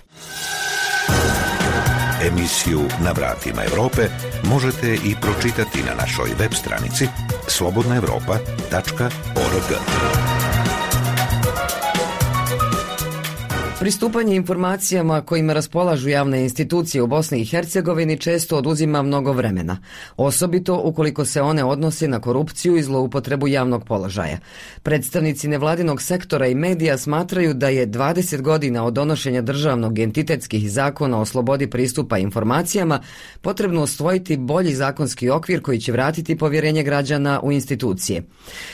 Emisiju 2.23 2.81
Na 3.01 3.13
vratima 3.13 3.65
Evrope 3.65 4.09
možete 4.45 4.95
i 4.95 5.15
pročitati 5.21 5.83
na 5.83 5.95
našoj 5.95 6.31
web 6.39 6.53
stranici 6.53 7.07
slobodnaevropa.org. 7.49 10.30
Pristupanje 13.81 14.37
informacijama 14.37 15.21
kojima 15.21 15.53
raspolažu 15.53 16.09
javne 16.09 16.43
institucije 16.43 17.03
u 17.03 17.07
Bosni 17.07 17.41
i 17.41 17.45
Hercegovini 17.45 18.19
često 18.19 18.57
oduzima 18.57 19.03
mnogo 19.03 19.33
vremena, 19.33 19.77
osobito 20.17 20.81
ukoliko 20.85 21.25
se 21.25 21.43
one 21.43 21.65
odnose 21.65 22.09
na 22.09 22.21
korupciju 22.21 22.77
i 22.77 22.83
zloupotrebu 22.83 23.49
javnog 23.49 23.85
položaja. 23.85 24.39
Predstavnici 24.83 25.49
nevladinog 25.49 26.03
sektora 26.03 26.47
i 26.47 26.55
medija 26.55 26.99
smatraju 26.99 27.55
da 27.55 27.69
je 27.69 27.87
20 27.87 28.41
godina 28.41 28.85
od 28.85 28.93
donošenja 28.93 29.43
državnog 29.43 29.99
entitetskih 29.99 30.71
zakona 30.73 31.21
o 31.21 31.25
slobodi 31.25 31.71
pristupa 31.71 32.19
informacijama 32.19 33.01
potrebno 33.41 33.83
osvojiti 33.83 34.37
bolji 34.37 34.75
zakonski 34.75 35.31
okvir 35.31 35.63
koji 35.63 35.81
će 35.81 35.93
vratiti 35.93 36.39
povjerenje 36.39 36.83
građana 36.83 37.41
u 37.43 37.53
institucije. 37.53 38.23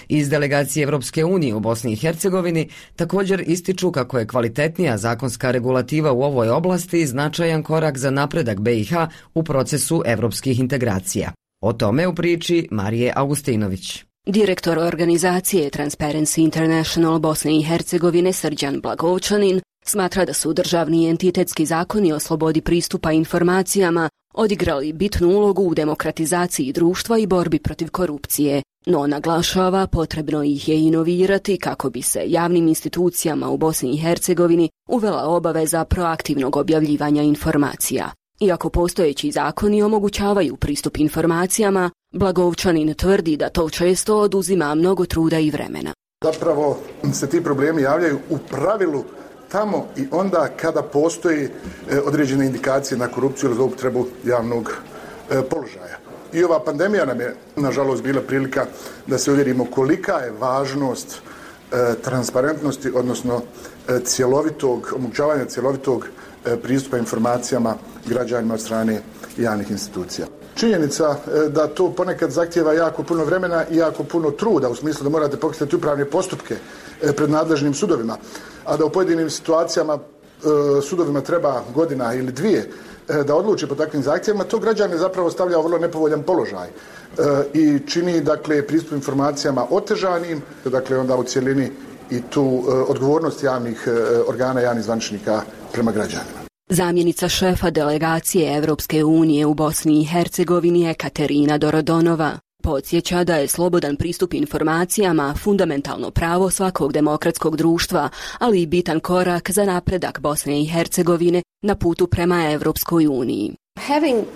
Iz 0.08 0.28
delegacije 0.28 0.82
Evropske 0.82 1.24
unije 1.24 1.54
u 1.54 1.60
Bosni 1.60 1.92
i 1.92 1.96
Hercegovini 1.96 2.68
također 2.96 3.44
ističu 3.46 3.92
kako 3.92 4.18
je 4.18 4.26
kvalitetnija 4.26 4.95
zakonska 4.96 5.50
regulativa 5.50 6.12
u 6.12 6.22
ovoj 6.22 6.50
oblasti 6.50 7.06
značajan 7.06 7.62
korak 7.62 7.98
za 7.98 8.10
napredak 8.10 8.60
BiH 8.60 8.92
u 9.34 9.42
procesu 9.42 10.02
evropskih 10.06 10.60
integracija. 10.60 11.32
O 11.60 11.72
tome 11.72 12.06
u 12.06 12.14
priči 12.14 12.68
Marije 12.70 13.12
Augustinović. 13.16 14.04
Direktor 14.26 14.78
organizacije 14.78 15.70
Transparency 15.70 16.40
International 16.40 17.18
Bosne 17.18 17.58
i 17.58 17.62
Hercegovine 17.62 18.32
Srđan 18.32 18.80
Blagovčanin 18.80 19.60
smatra 19.88 20.24
da 20.24 20.32
su 20.32 20.52
državni 20.52 21.08
entitetski 21.08 21.66
zakoni 21.66 22.12
o 22.12 22.20
slobodi 22.20 22.60
pristupa 22.60 23.12
informacijama 23.12 24.08
odigrali 24.34 24.92
bitnu 24.92 25.28
ulogu 25.28 25.62
u 25.62 25.74
demokratizaciji 25.74 26.72
društva 26.72 27.18
i 27.18 27.26
borbi 27.26 27.58
protiv 27.58 27.90
korupcije, 27.90 28.62
no 28.86 29.06
naglašava 29.06 29.86
potrebno 29.86 30.42
ih 30.42 30.68
je 30.68 30.80
inovirati 30.80 31.58
kako 31.58 31.90
bi 31.90 32.02
se 32.02 32.22
javnim 32.26 32.68
institucijama 32.68 33.48
u 33.50 33.56
Bosni 33.56 33.94
i 33.94 33.96
Hercegovini 33.96 34.68
uvela 34.88 35.24
obaveza 35.24 35.84
proaktivnog 35.84 36.56
objavljivanja 36.56 37.22
informacija. 37.22 38.10
Iako 38.40 38.70
postojeći 38.70 39.30
zakoni 39.30 39.82
omogućavaju 39.82 40.56
pristup 40.56 40.96
informacijama, 40.96 41.90
Blagovčanin 42.12 42.94
tvrdi 42.94 43.36
da 43.36 43.48
to 43.48 43.70
često 43.70 44.18
oduzima 44.18 44.74
mnogo 44.74 45.06
truda 45.06 45.38
i 45.38 45.50
vremena. 45.50 45.92
Zapravo 46.24 46.78
se 47.12 47.28
ti 47.28 47.42
problemi 47.42 47.82
javljaju 47.82 48.18
u 48.30 48.38
pravilu 48.50 49.04
tamo 49.48 49.88
i 49.96 50.08
onda 50.10 50.48
kada 50.56 50.82
postoji 50.82 51.44
e, 51.44 52.00
određene 52.00 52.46
indikacije 52.46 52.98
na 52.98 53.08
korupciju 53.08 53.48
ili 53.48 53.56
zloupotrebu 53.56 54.06
javnog 54.24 54.72
e, 55.30 55.42
položaja. 55.42 55.98
I 56.32 56.44
ova 56.44 56.64
pandemija 56.64 57.04
nam 57.04 57.20
je, 57.20 57.34
nažalost, 57.56 58.02
bila 58.02 58.20
prilika 58.20 58.66
da 59.06 59.18
se 59.18 59.32
uvjerimo 59.32 59.64
kolika 59.64 60.12
je 60.12 60.32
važnost 60.40 61.16
e, 61.16 61.94
transparentnosti, 62.02 62.90
odnosno 62.94 63.42
e, 63.88 64.00
cjelovitog, 64.04 64.92
omogućavanja 64.96 65.44
cjelovitog 65.44 66.06
e, 66.46 66.56
pristupa 66.56 66.98
informacijama 66.98 67.74
građanima 68.06 68.54
od 68.54 68.60
strane 68.60 69.00
javnih 69.38 69.70
institucija. 69.70 70.26
Činjenica 70.54 71.16
e, 71.26 71.48
da 71.48 71.66
to 71.66 71.90
ponekad 71.90 72.30
zahtjeva 72.30 72.72
jako 72.72 73.02
puno 73.02 73.24
vremena 73.24 73.64
i 73.70 73.76
jako 73.76 74.04
puno 74.04 74.30
truda, 74.30 74.68
u 74.68 74.74
smislu 74.74 75.04
da 75.04 75.10
morate 75.10 75.36
pokretati 75.36 75.76
upravne 75.76 76.04
postupke 76.04 76.56
pred 77.16 77.30
nadležnim 77.30 77.74
sudovima, 77.74 78.16
a 78.66 78.76
da 78.76 78.84
u 78.84 78.90
pojedinim 78.90 79.30
situacijama 79.30 79.94
e, 79.94 79.98
sudovima 80.82 81.20
treba 81.20 81.62
godina 81.74 82.14
ili 82.14 82.32
dvije 82.32 82.70
e, 83.08 83.22
da 83.22 83.34
odluči 83.34 83.66
po 83.66 83.74
takvim 83.74 84.02
zahtjevima, 84.02 84.44
to 84.44 84.58
građane 84.58 84.98
zapravo 84.98 85.30
stavlja 85.30 85.58
u 85.58 85.62
vrlo 85.62 85.78
nepovoljan 85.78 86.22
položaj 86.22 86.68
e, 86.68 86.72
i 87.54 87.78
čini 87.86 88.20
dakle 88.20 88.66
pristup 88.66 88.92
informacijama 88.92 89.66
otežanim, 89.70 90.42
dakle 90.64 90.98
onda 90.98 91.16
u 91.16 91.24
cijelini 91.24 91.70
i 92.10 92.22
tu 92.30 92.64
e, 92.68 92.72
odgovornost 92.72 93.42
javnih 93.42 93.84
e, 93.86 93.90
organa, 94.28 94.60
javnih 94.60 94.84
zvančnika 94.84 95.42
prema 95.72 95.92
građanima. 95.92 96.46
Zamjenica 96.70 97.28
šefa 97.28 97.70
delegacije 97.70 98.56
Evropske 98.56 99.04
unije 99.04 99.46
u 99.46 99.54
Bosni 99.54 100.00
i 100.00 100.04
Hercegovini 100.04 100.94
Katerina 100.94 101.58
Dorodonova 101.58 102.38
podsjeća 102.66 103.24
da 103.24 103.36
je 103.36 103.48
slobodan 103.48 103.96
pristup 103.96 104.34
informacijama 104.34 105.34
fundamentalno 105.42 106.10
pravo 106.10 106.50
svakog 106.50 106.92
demokratskog 106.92 107.56
društva, 107.56 108.08
ali 108.38 108.62
i 108.62 108.66
bitan 108.66 109.00
korak 109.00 109.50
za 109.50 109.64
napredak 109.64 110.20
Bosne 110.20 110.62
i 110.62 110.66
Hercegovine 110.66 111.42
na 111.62 111.74
putu 111.74 112.06
prema 112.06 112.50
Evropskoj 112.52 113.06
uniji. 113.06 113.54
Having 113.78 114.18
uh, 114.18 114.26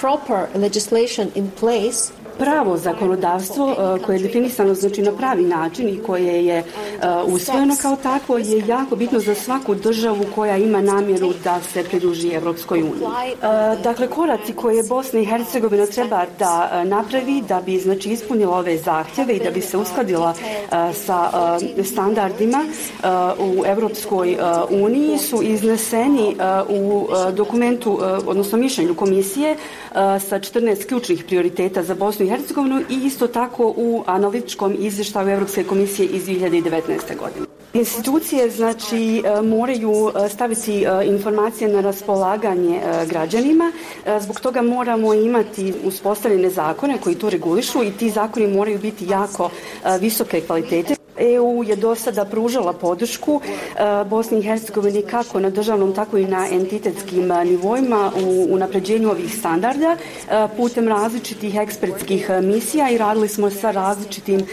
proper 0.00 0.60
legislation 0.62 1.28
in 1.34 1.50
place 1.60 2.12
pravo 2.38 2.76
zakonodavstvo 2.76 3.70
e, 3.70 4.02
koje 4.02 4.16
je 4.16 4.22
definisano 4.22 4.74
znači 4.74 5.02
na 5.02 5.12
pravi 5.12 5.44
način 5.44 5.88
i 5.88 5.98
koje 6.06 6.46
je 6.46 6.58
e, 6.58 6.64
usvojeno 7.26 7.76
kao 7.82 7.96
takvo 7.96 8.38
je 8.38 8.62
jako 8.66 8.96
bitno 8.96 9.20
za 9.20 9.34
svaku 9.34 9.74
državu 9.74 10.24
koja 10.34 10.56
ima 10.56 10.82
namjeru 10.82 11.32
da 11.44 11.60
se 11.60 11.84
pridruži 11.84 12.28
Evropskoj 12.28 12.82
uniji. 12.82 13.02
E, 13.02 13.82
dakle, 13.82 14.06
koraci 14.06 14.52
koje 14.52 14.82
Bosna 14.82 15.20
i 15.20 15.24
Hercegovina 15.24 15.86
treba 15.86 16.26
da 16.38 16.84
napravi 16.84 17.42
da 17.48 17.60
bi 17.60 17.78
znači 17.78 18.10
ispunila 18.10 18.58
ove 18.58 18.78
zahtjeve 18.78 19.34
i 19.34 19.44
da 19.44 19.50
bi 19.50 19.60
se 19.60 19.76
uskladila 19.76 20.34
sa 20.94 21.30
standardima 21.84 22.64
u 23.38 23.64
Evropskoj 23.66 24.36
uniji 24.70 25.18
su 25.18 25.42
izneseni 25.42 26.36
u 26.68 27.08
dokumentu, 27.32 28.00
odnosno 28.26 28.58
mišljenju 28.58 28.94
komisije 28.94 29.56
sa 29.94 30.38
14 30.38 30.86
ključnih 30.86 31.24
prioriteta 31.24 31.82
za 31.82 31.94
Bosnu 31.94 32.26
i 32.26 32.27
Hercegovinu 32.28 32.80
i 32.80 32.94
isto 33.04 33.26
tako 33.28 33.74
u 33.76 34.02
analitičkom 34.06 34.76
izvještaju 34.78 35.28
Evropske 35.28 35.64
komisije 35.64 36.08
iz 36.08 36.26
2019. 36.26 36.72
godine. 37.18 37.46
Institucije 37.74 38.50
znači 38.50 39.22
e, 39.24 39.42
moraju 39.42 39.92
e, 40.24 40.28
staviti 40.28 40.84
e, 40.84 41.06
informacije 41.06 41.68
na 41.68 41.80
raspolaganje 41.80 42.80
građanima, 43.10 43.72
zbog 44.20 44.40
toga 44.40 44.62
moramo 44.62 45.14
imati 45.14 45.74
uspostavljene 45.84 46.50
zakone 46.50 46.98
koji 46.98 47.14
to 47.16 47.30
regulišu 47.30 47.82
i 47.84 47.92
ti 47.92 48.10
zakoni 48.10 48.46
moraju 48.46 48.78
biti 48.78 49.06
jako 49.08 49.50
visoke 50.00 50.40
kvalitete. 50.40 50.94
EU 51.18 51.62
je 51.64 51.76
do 51.76 51.94
sada 51.94 52.24
pružala 52.24 52.72
podršku 52.72 53.40
e, 53.40 54.04
Bosni 54.04 54.38
i 54.38 54.42
Hercegovini 54.42 55.02
kako 55.02 55.40
na 55.40 55.50
državnom, 55.50 55.94
tako 55.94 56.18
i 56.18 56.26
na 56.26 56.46
entitetskim 56.52 57.32
e, 57.32 57.44
nivoima 57.44 58.12
u 58.24 58.46
unapređenju 58.50 59.10
ovih 59.10 59.38
standarda 59.38 59.96
e, 59.96 60.48
putem 60.56 60.88
različitih 60.88 61.56
ekspertskih 61.56 62.30
misija 62.42 62.90
i 62.90 62.98
radili 62.98 63.28
smo 63.28 63.50
sa 63.50 63.70
različitim 63.70 64.46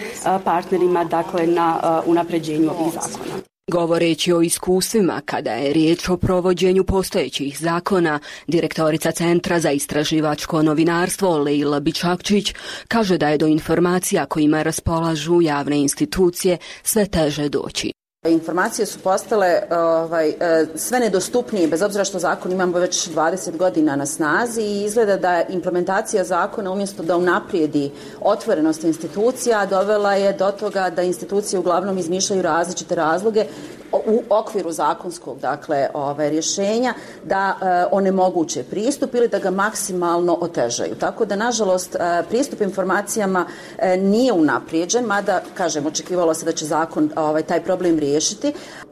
partnerima 0.44 1.04
dakle, 1.04 1.48
na 1.48 1.76
unapređenju 2.06 2.72
ovih 2.80 2.94
zakona. 2.94 3.45
Govoreći 3.72 4.34
o 4.34 4.42
iskustvima 4.42 5.22
kada 5.26 5.52
je 5.52 5.74
riječ 5.74 6.10
o 6.10 6.18
provođenju 6.18 6.84
postojećih 6.84 7.60
zakona, 7.60 8.20
direktorica 8.48 9.12
Centra 9.12 9.60
za 9.60 9.72
istraživačko 9.72 10.62
novinarstvo 10.62 11.38
Leila 11.38 11.80
Bičakčić 11.80 12.54
kaže 12.88 13.18
da 13.18 13.30
je 13.30 13.38
do 13.38 13.48
informacija 13.48 14.26
kojima 14.26 14.64
raspolažu 14.64 15.42
javne 15.42 15.78
institucije 15.78 16.58
sve 16.84 17.06
teže 17.06 17.50
doći. 17.50 18.05
Informacije 18.26 18.86
su 18.86 19.00
postale 19.00 19.48
e, 19.48 19.78
ovaj, 19.78 20.30
e, 20.30 20.66
sve 20.76 21.00
nedostupnije, 21.00 21.68
bez 21.68 21.82
obzira 21.82 22.04
što 22.04 22.20
zakon 22.20 22.52
imamo 22.52 22.80
već 22.80 23.10
20 23.10 23.58
godina 23.58 23.96
na 23.96 24.06
snazi 24.06 24.62
i 24.62 24.84
izgleda 24.84 25.18
da 25.18 25.44
implementacija 25.50 26.24
zakona 26.24 26.72
umjesto 26.72 27.04
da 27.04 27.18
unaprijedi 27.18 27.92
otvorenost 28.22 28.84
institucija 28.84 29.66
dovela 29.66 30.14
je 30.14 30.34
do 30.34 30.52
toga 30.52 30.90
da 30.90 31.02
institucije 31.02 31.60
uglavnom 31.60 31.98
izmišljaju 31.98 32.42
različite 32.42 32.96
razloge 32.96 33.46
u 33.92 34.24
okviru 34.30 34.72
zakonskog 34.72 35.40
dakle 35.40 35.88
ove 35.94 36.30
rješenja 36.30 36.94
da 37.24 37.56
e, 37.62 37.86
onemoguće 37.92 38.64
pristup 38.64 39.16
ili 39.16 39.28
da 39.28 39.40
ga 39.40 39.52
maksimalno 39.52 40.38
otežaju. 40.42 40.96
Tako 40.96 41.26
da 41.26 41.36
nažalost 41.36 41.96
e, 41.96 42.24
pristup 42.30 42.62
informacijama 42.62 43.46
e, 43.78 43.98
nije 43.98 44.34
unaprijeđen, 44.34 45.06
mada 45.06 45.42
kažem 45.54 45.86
očekivalo 45.86 46.34
se 46.34 46.46
da 46.46 46.52
će 46.52 46.66
zakon 46.66 47.10
ovaj 47.16 47.44
taj 47.44 47.64
problem 47.64 48.00
riješiti. 48.00 48.15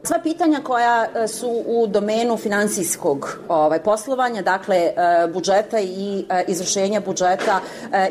Sva 0.02 0.18
pitanja 0.22 0.60
koja 0.60 1.06
e, 1.14 1.28
su 1.28 1.62
u 1.66 1.86
domenu 1.86 2.36
finansijskog 2.36 3.38
ovaj 3.48 3.82
poslovanja, 3.82 4.42
dakle 4.42 4.76
e, 4.76 4.92
budžeta 5.32 5.80
i 5.80 6.24
e, 6.28 6.44
izvršenja 6.48 7.00
budžeta, 7.00 7.60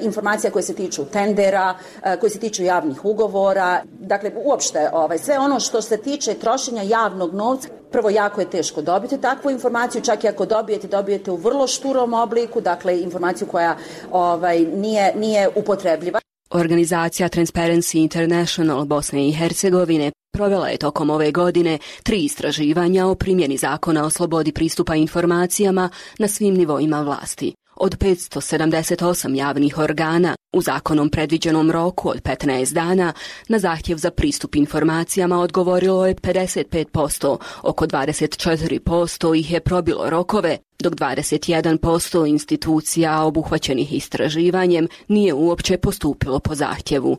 informacija 0.02 0.52
koje 0.52 0.64
se 0.64 0.74
tiču 0.74 1.06
tendera, 1.06 1.76
koje 2.20 2.30
se 2.30 2.40
tiču 2.40 2.64
javnih 2.64 3.06
ugovora, 3.06 3.82
dakle 4.00 4.32
uopšte 4.46 4.90
ovaj 4.94 5.18
sve 5.18 5.40
ono 5.40 5.60
što 5.60 5.82
se 5.82 5.98
tiče 5.98 6.34
trošenja 6.34 6.82
javnog 6.82 7.34
novca, 7.34 7.68
prvo 7.92 8.10
jako 8.10 8.42
je 8.42 8.50
teško 8.50 8.82
dobiti 8.82 9.22
takvu 9.22 9.52
informaciju, 9.52 10.02
čak 10.02 10.24
i 10.24 10.28
ako 10.28 10.46
dobijete, 10.46 10.88
dobijete 10.88 11.32
u 11.32 11.36
vrlo 11.36 11.68
šturom 11.68 12.14
obliku, 12.14 12.62
dakle 12.62 13.00
informaciju 13.02 13.48
koja 13.48 13.78
ovaj 14.12 14.60
nije 14.60 15.14
nije 15.16 15.50
upotrebljiva. 15.56 16.20
Organizacija 16.50 17.30
Transparency 17.30 17.98
International 17.98 18.86
Bosne 18.86 19.28
i 19.28 19.32
Hercegovine 19.32 20.12
provela 20.34 20.68
je 20.68 20.78
tokom 20.78 21.10
ove 21.10 21.32
godine 21.32 21.78
tri 22.04 22.18
istraživanja 22.18 23.06
o 23.06 23.16
primjeni 23.16 23.58
zakona 23.58 24.06
o 24.06 24.10
slobodi 24.10 24.52
pristupa 24.52 24.96
informacijama 24.96 25.90
na 26.20 26.28
svim 26.28 26.54
nivoima 26.54 27.02
vlasti. 27.02 27.54
Od 27.76 27.98
578 27.98 29.36
javnih 29.36 29.78
organa 29.78 30.36
u 30.54 30.62
zakonom 30.62 31.10
predviđenom 31.10 31.72
roku 31.72 32.10
od 32.10 32.22
15 32.22 32.74
dana 32.74 33.14
na 33.48 33.60
zahtjev 33.60 33.98
za 33.98 34.12
pristup 34.12 34.56
informacijama 34.56 35.40
odgovorilo 35.40 36.08
je 36.08 36.16
55%, 36.16 37.38
oko 37.64 37.86
24% 37.86 39.40
ih 39.40 39.52
je 39.52 39.60
probilo 39.60 40.10
rokove, 40.10 40.58
dok 40.80 40.94
21% 40.94 42.30
institucija 42.30 43.22
obuhvaćenih 43.22 43.94
istraživanjem 43.94 44.88
nije 45.08 45.34
uopće 45.34 45.78
postupilo 45.78 46.40
po 46.40 46.56
zahtjevu. 46.56 47.18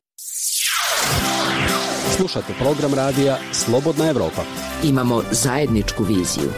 Slušate 2.16 2.52
program 2.58 2.94
radija 2.94 3.38
Slobodna 3.52 4.08
Evropa. 4.10 4.42
Imamo 4.84 5.22
zajedničku 5.30 6.04
viziju. 6.04 6.50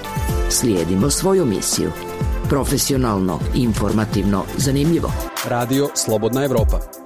Slijedimo 0.50 1.10
svoju 1.10 1.44
misiju– 1.44 1.92
Profesionalno, 2.48 3.38
informativno, 3.54 4.44
zanimljivo. 4.56 5.12
Radio 5.48 5.88
Slobodna 5.94 6.44
Evropa. 6.44 7.05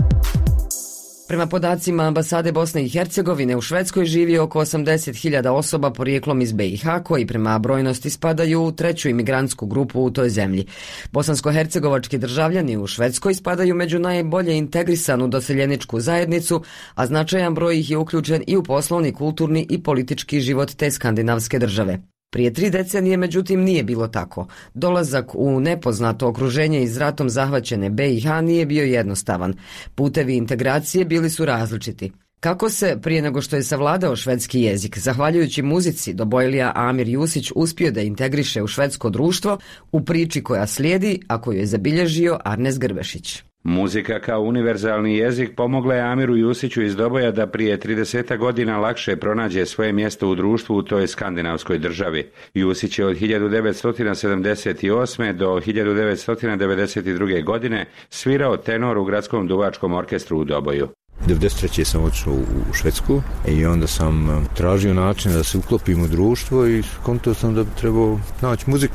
Prema 1.30 1.46
podacima 1.46 2.02
ambasade 2.02 2.52
Bosne 2.52 2.84
i 2.84 2.88
Hercegovine 2.88 3.56
u 3.56 3.60
Švedskoj 3.60 4.04
živi 4.04 4.38
oko 4.38 4.60
80.000 4.60 5.48
osoba 5.48 5.90
porijeklom 5.90 6.40
iz 6.40 6.52
BiH 6.52 6.84
koji 7.04 7.26
prema 7.26 7.58
brojnosti 7.58 8.10
spadaju 8.10 8.62
u 8.62 8.72
treću 8.72 9.08
imigrantsku 9.08 9.66
grupu 9.66 10.00
u 10.00 10.10
toj 10.10 10.28
zemlji. 10.28 10.66
Bosansko-hercegovački 11.12 12.18
državljani 12.18 12.76
u 12.76 12.86
Švedskoj 12.86 13.34
spadaju 13.34 13.74
među 13.74 13.98
najbolje 13.98 14.56
integrisanu 14.56 15.28
doseljeničku 15.28 16.00
zajednicu, 16.00 16.62
a 16.94 17.06
značajan 17.06 17.54
broj 17.54 17.78
ih 17.78 17.90
je 17.90 17.96
uključen 17.96 18.42
i 18.46 18.56
u 18.56 18.62
poslovni, 18.62 19.12
kulturni 19.12 19.66
i 19.70 19.82
politički 19.82 20.40
život 20.40 20.74
te 20.74 20.90
skandinavske 20.90 21.58
države. 21.58 22.00
Prije 22.30 22.52
tri 22.52 22.70
decenije, 22.70 23.16
međutim, 23.16 23.60
nije 23.60 23.84
bilo 23.84 24.08
tako. 24.08 24.46
Dolazak 24.74 25.34
u 25.34 25.60
nepoznato 25.60 26.28
okruženje 26.28 26.82
iz 26.82 26.96
ratom 26.96 27.30
zahvaćene 27.30 27.90
BiH 27.90 28.26
nije 28.42 28.66
bio 28.66 28.84
jednostavan. 28.84 29.54
Putevi 29.94 30.36
integracije 30.36 31.04
bili 31.04 31.30
su 31.30 31.44
različiti. 31.44 32.12
Kako 32.40 32.70
se, 32.70 32.98
prije 33.02 33.22
nego 33.22 33.40
što 33.40 33.56
je 33.56 33.62
savladao 33.62 34.16
švedski 34.16 34.60
jezik, 34.60 34.98
zahvaljujući 34.98 35.62
muzici, 35.62 36.14
Dobojlija 36.14 36.72
Amir 36.74 37.08
Jusić 37.08 37.52
uspio 37.54 37.90
da 37.90 38.00
integriše 38.00 38.62
u 38.62 38.66
švedsko 38.66 39.10
društvo 39.10 39.58
u 39.92 40.04
priči 40.04 40.42
koja 40.42 40.66
slijedi, 40.66 41.20
a 41.28 41.40
koju 41.40 41.58
je 41.58 41.66
zabilježio 41.66 42.38
Arnes 42.44 42.78
Grbešić. 42.78 43.49
Muzika 43.64 44.20
kao 44.20 44.42
univerzalni 44.42 45.16
jezik 45.16 45.50
pomogla 45.56 45.94
je 45.94 46.00
Amiru 46.00 46.36
Jusiću 46.36 46.82
iz 46.82 46.96
Doboja 46.96 47.30
da 47.30 47.46
prije 47.46 47.78
30 47.78 48.38
godina 48.38 48.78
lakše 48.78 49.16
pronađe 49.16 49.66
svoje 49.66 49.92
mjesto 49.92 50.28
u 50.28 50.34
društvu 50.34 50.76
u 50.76 50.82
toj 50.82 51.06
skandinavskoj 51.06 51.78
državi. 51.78 52.30
Jusić 52.54 52.98
je 52.98 53.06
od 53.06 53.16
1978. 53.16 55.32
do 55.32 55.46
1992. 55.46 57.44
godine 57.44 57.86
svirao 58.10 58.56
tenor 58.56 58.98
u 58.98 59.04
gradskom 59.04 59.48
duvačkom 59.48 59.92
orkestru 59.92 60.38
u 60.38 60.44
Doboju. 60.44 60.88
93. 61.26 61.84
sam 61.84 62.04
otišao 62.04 62.32
u 62.32 62.74
Švedsku 62.74 63.22
i 63.48 63.66
onda 63.66 63.86
sam 63.86 64.46
tražio 64.56 64.94
način 64.94 65.32
da 65.32 65.44
se 65.44 65.58
uklopim 65.58 66.02
u 66.02 66.08
društvo 66.08 66.66
i 66.66 66.82
skontao 66.82 67.34
sam 67.34 67.54
da 67.54 67.62
bi 67.62 67.70
trebao 67.80 68.18
naći 68.42 68.70
muziku 68.70 68.94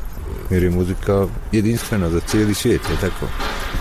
jer 0.50 0.64
je 0.64 0.70
muzika 0.70 1.28
jedinstvena 1.52 2.10
za 2.10 2.20
cijeli 2.20 2.54
svijet, 2.54 2.82
je 2.90 3.10
tako. 3.10 3.26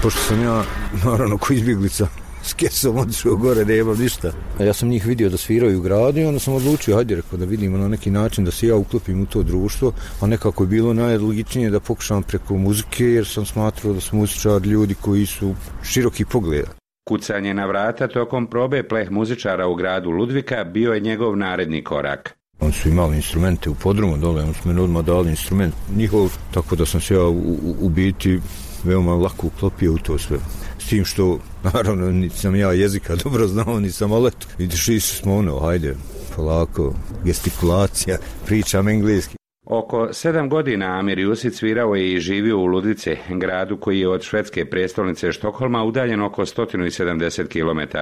Pošto 0.03 0.21
sam 0.21 0.43
ja, 0.43 0.65
naravno, 1.05 1.39
ko 1.39 1.53
izbjeglica, 1.53 2.07
s 2.45 2.53
kesom 2.55 2.99
odšao 2.99 3.37
gore, 3.37 3.65
da 3.65 3.75
imam 3.75 3.99
ništa. 3.99 4.33
A 4.59 4.65
ja 4.65 4.73
sam 4.73 4.89
njih 4.89 5.07
vidio 5.07 5.29
da 5.29 5.37
sviraju 5.37 5.79
u 5.79 5.83
gradu 5.83 6.21
i 6.21 6.25
onda 6.25 6.39
sam 6.39 6.55
odlučio, 6.55 6.97
hajde, 6.97 7.15
rekao, 7.15 7.39
da 7.39 7.45
vidimo 7.45 7.79
na 7.79 7.89
neki 7.89 8.11
način 8.11 8.45
da 8.45 8.51
se 8.51 8.67
ja 8.67 8.77
uklopim 8.77 9.23
u 9.23 9.27
to 9.27 9.43
društvo, 9.43 9.93
a 10.21 10.27
nekako 10.27 10.63
je 10.63 10.69
bilo 10.69 10.95
najlogičnije 10.95 11.71
da 11.71 11.81
pokušam 11.81 12.23
preko 12.23 12.57
muzike, 12.57 13.05
jer 13.05 13.27
sam 13.27 13.47
smatrao 13.47 13.93
da 13.93 14.01
su 14.01 14.17
muzičari 14.17 14.69
ljudi 14.69 14.95
koji 14.95 15.27
su 15.27 15.55
široki 15.83 16.25
pogleda. 16.25 16.69
Kucanje 17.09 17.55
na 17.55 17.67
vrata 17.67 18.09
tokom 18.09 18.47
probe 18.47 18.83
pleh 18.89 19.11
muzičara 19.11 19.67
u 19.67 19.75
gradu 19.75 20.11
Ludvika 20.11 20.65
bio 20.65 20.93
je 20.93 21.01
njegov 21.01 21.37
naredni 21.37 21.85
korak. 21.85 22.37
Oni 22.61 22.73
su 22.73 22.89
imali 22.89 23.17
instrumente 23.17 23.71
u 23.71 23.75
podrumu 23.75 24.17
dole, 24.17 24.43
oni 24.43 24.55
su 24.55 24.69
meni 24.69 24.81
odmah 24.81 25.05
dali 25.05 25.31
instrument 25.31 25.75
njihov, 25.97 26.37
tako 26.55 26.77
da 26.77 26.87
sam 26.87 27.01
se 27.01 27.15
ja 27.15 27.27
u, 27.27 27.39
u, 27.39 27.77
u 27.81 27.89
biti 27.89 28.41
veoma 28.85 29.15
lako 29.15 29.47
uklopio 29.47 29.93
u 29.93 29.99
to 29.99 30.19
sve. 30.19 30.39
S 30.79 30.89
tim 30.89 31.05
što, 31.05 31.39
naravno, 31.63 32.11
nisam 32.11 32.57
ja 32.57 32.73
jezika 32.73 33.17
dobro 33.25 33.49
znao, 33.49 33.81
nisam 33.81 34.13
alet. 34.13 34.47
Vidiš, 34.59 34.89
išli 34.89 35.01
smo 35.01 35.37
ono, 35.37 35.61
hajde, 35.61 35.97
polako, 36.37 36.95
gestikulacija, 37.25 38.19
pričam 38.47 38.89
engleski. 38.89 39.37
Oko 39.67 40.09
sedam 40.13 40.49
godina 40.49 40.99
Amir 40.99 41.19
Jusic 41.19 41.59
svirao 41.59 41.95
je 41.95 42.13
i 42.13 42.21
živio 42.21 42.59
u 42.59 42.65
Ludice, 42.65 43.17
gradu 43.29 43.77
koji 43.77 44.01
je 44.01 44.09
od 44.09 44.23
švedske 44.23 44.65
prestolnice 44.65 45.33
Štokholma 45.33 45.85
udaljen 45.85 46.23
oko 46.23 46.43
170 46.43 47.49
km. 47.49 47.99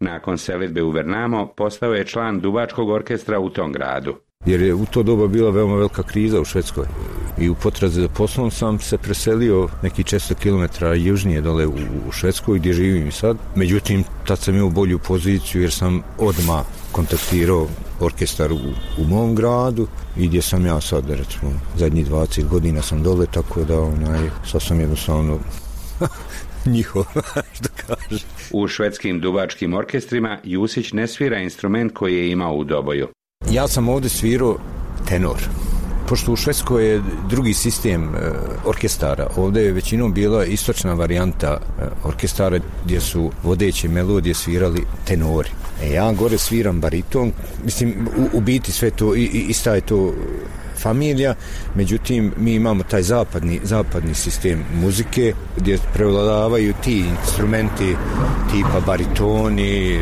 Nakon 0.00 0.38
selitbe 0.38 0.82
u 0.82 0.90
Vernamo 0.90 1.46
postao 1.46 1.94
je 1.94 2.04
član 2.04 2.40
Dubačkog 2.40 2.88
orkestra 2.88 3.38
u 3.38 3.50
tom 3.50 3.72
gradu. 3.72 4.14
Jer 4.46 4.62
je 4.62 4.74
u 4.74 4.86
to 4.86 5.02
doba 5.02 5.26
bila 5.26 5.50
veoma 5.50 5.76
velika 5.76 6.02
kriza 6.02 6.40
u 6.40 6.44
Švedskoj. 6.44 6.86
I 7.38 7.48
u 7.48 7.54
potrazi 7.54 8.00
za 8.00 8.08
poslom 8.08 8.50
sam 8.50 8.78
se 8.78 8.98
preselio 8.98 9.68
neki 9.82 10.02
400 10.02 10.34
km 10.34 10.84
južnije 11.06 11.40
dole 11.40 11.66
u, 11.66 11.74
u 12.08 12.12
Švedskoj 12.12 12.58
gdje 12.58 12.72
živim 12.72 13.08
i 13.08 13.12
sad. 13.12 13.36
Međutim, 13.56 14.04
tad 14.26 14.38
sam 14.38 14.56
imao 14.56 14.70
bolju 14.70 14.98
poziciju 14.98 15.62
jer 15.62 15.72
sam 15.72 16.02
odma 16.18 16.64
kontaktirao 16.96 17.66
orkestar 18.00 18.52
u, 18.52 18.56
u 18.98 19.04
mom 19.04 19.34
gradu 19.34 19.86
i 20.16 20.28
gdje 20.28 20.42
sam 20.42 20.66
ja 20.66 20.80
sad, 20.80 21.10
recimo, 21.10 21.52
zadnji 21.76 22.04
20 22.04 22.48
godina 22.48 22.82
sam 22.82 23.02
dole, 23.02 23.26
tako 23.26 23.64
da 23.64 23.80
onaj, 23.80 24.30
sad 24.50 24.62
sam 24.62 24.80
jednostavno 24.80 25.38
njihov, 26.74 27.04
što 27.56 27.68
kaže. 27.86 28.24
U 28.52 28.68
švedskim 28.68 29.20
duvačkim 29.20 29.74
orkestrima 29.74 30.38
Jusić 30.44 30.92
ne 30.92 31.06
svira 31.06 31.38
instrument 31.38 31.92
koji 31.94 32.16
je 32.16 32.30
imao 32.30 32.54
u 32.54 32.64
doboju. 32.64 33.08
Ja 33.50 33.68
sam 33.68 33.88
ovdje 33.88 34.10
svirao 34.10 34.58
tenor. 35.08 35.65
Pošto 36.08 36.32
u 36.32 36.36
Švedskoj 36.36 36.86
je 36.92 37.02
drugi 37.28 37.54
sistem 37.54 38.14
e, 38.14 38.18
orkestara, 38.64 39.26
ovdje 39.36 39.62
je 39.62 39.72
većinom 39.72 40.12
bila 40.12 40.44
istočna 40.44 40.94
varijanta 40.94 41.58
e, 41.58 41.82
orkestara 42.04 42.60
gdje 42.84 43.00
su 43.00 43.30
vodeće 43.42 43.88
melodije 43.88 44.34
svirali 44.34 44.84
tenori. 45.04 45.50
E, 45.82 45.92
ja 45.92 46.12
gore 46.12 46.38
sviram 46.38 46.80
bariton, 46.80 47.32
mislim, 47.64 48.08
u, 48.16 48.36
u 48.36 48.40
biti 48.40 48.72
sve 48.72 48.90
to, 48.90 49.14
i, 49.14 49.22
i, 49.22 49.46
ista 49.48 49.74
je 49.74 49.80
to 49.80 50.14
familija, 50.76 51.34
međutim 51.74 52.32
mi 52.36 52.54
imamo 52.54 52.82
taj 52.82 53.02
zapadni 53.02 53.60
zapadni 53.62 54.14
sistem 54.14 54.64
muzike 54.74 55.34
gdje 55.56 55.78
prevladavaju 55.92 56.74
ti 56.84 57.04
instrumenti 57.20 57.96
tipa 58.52 58.80
baritoni, 58.86 60.00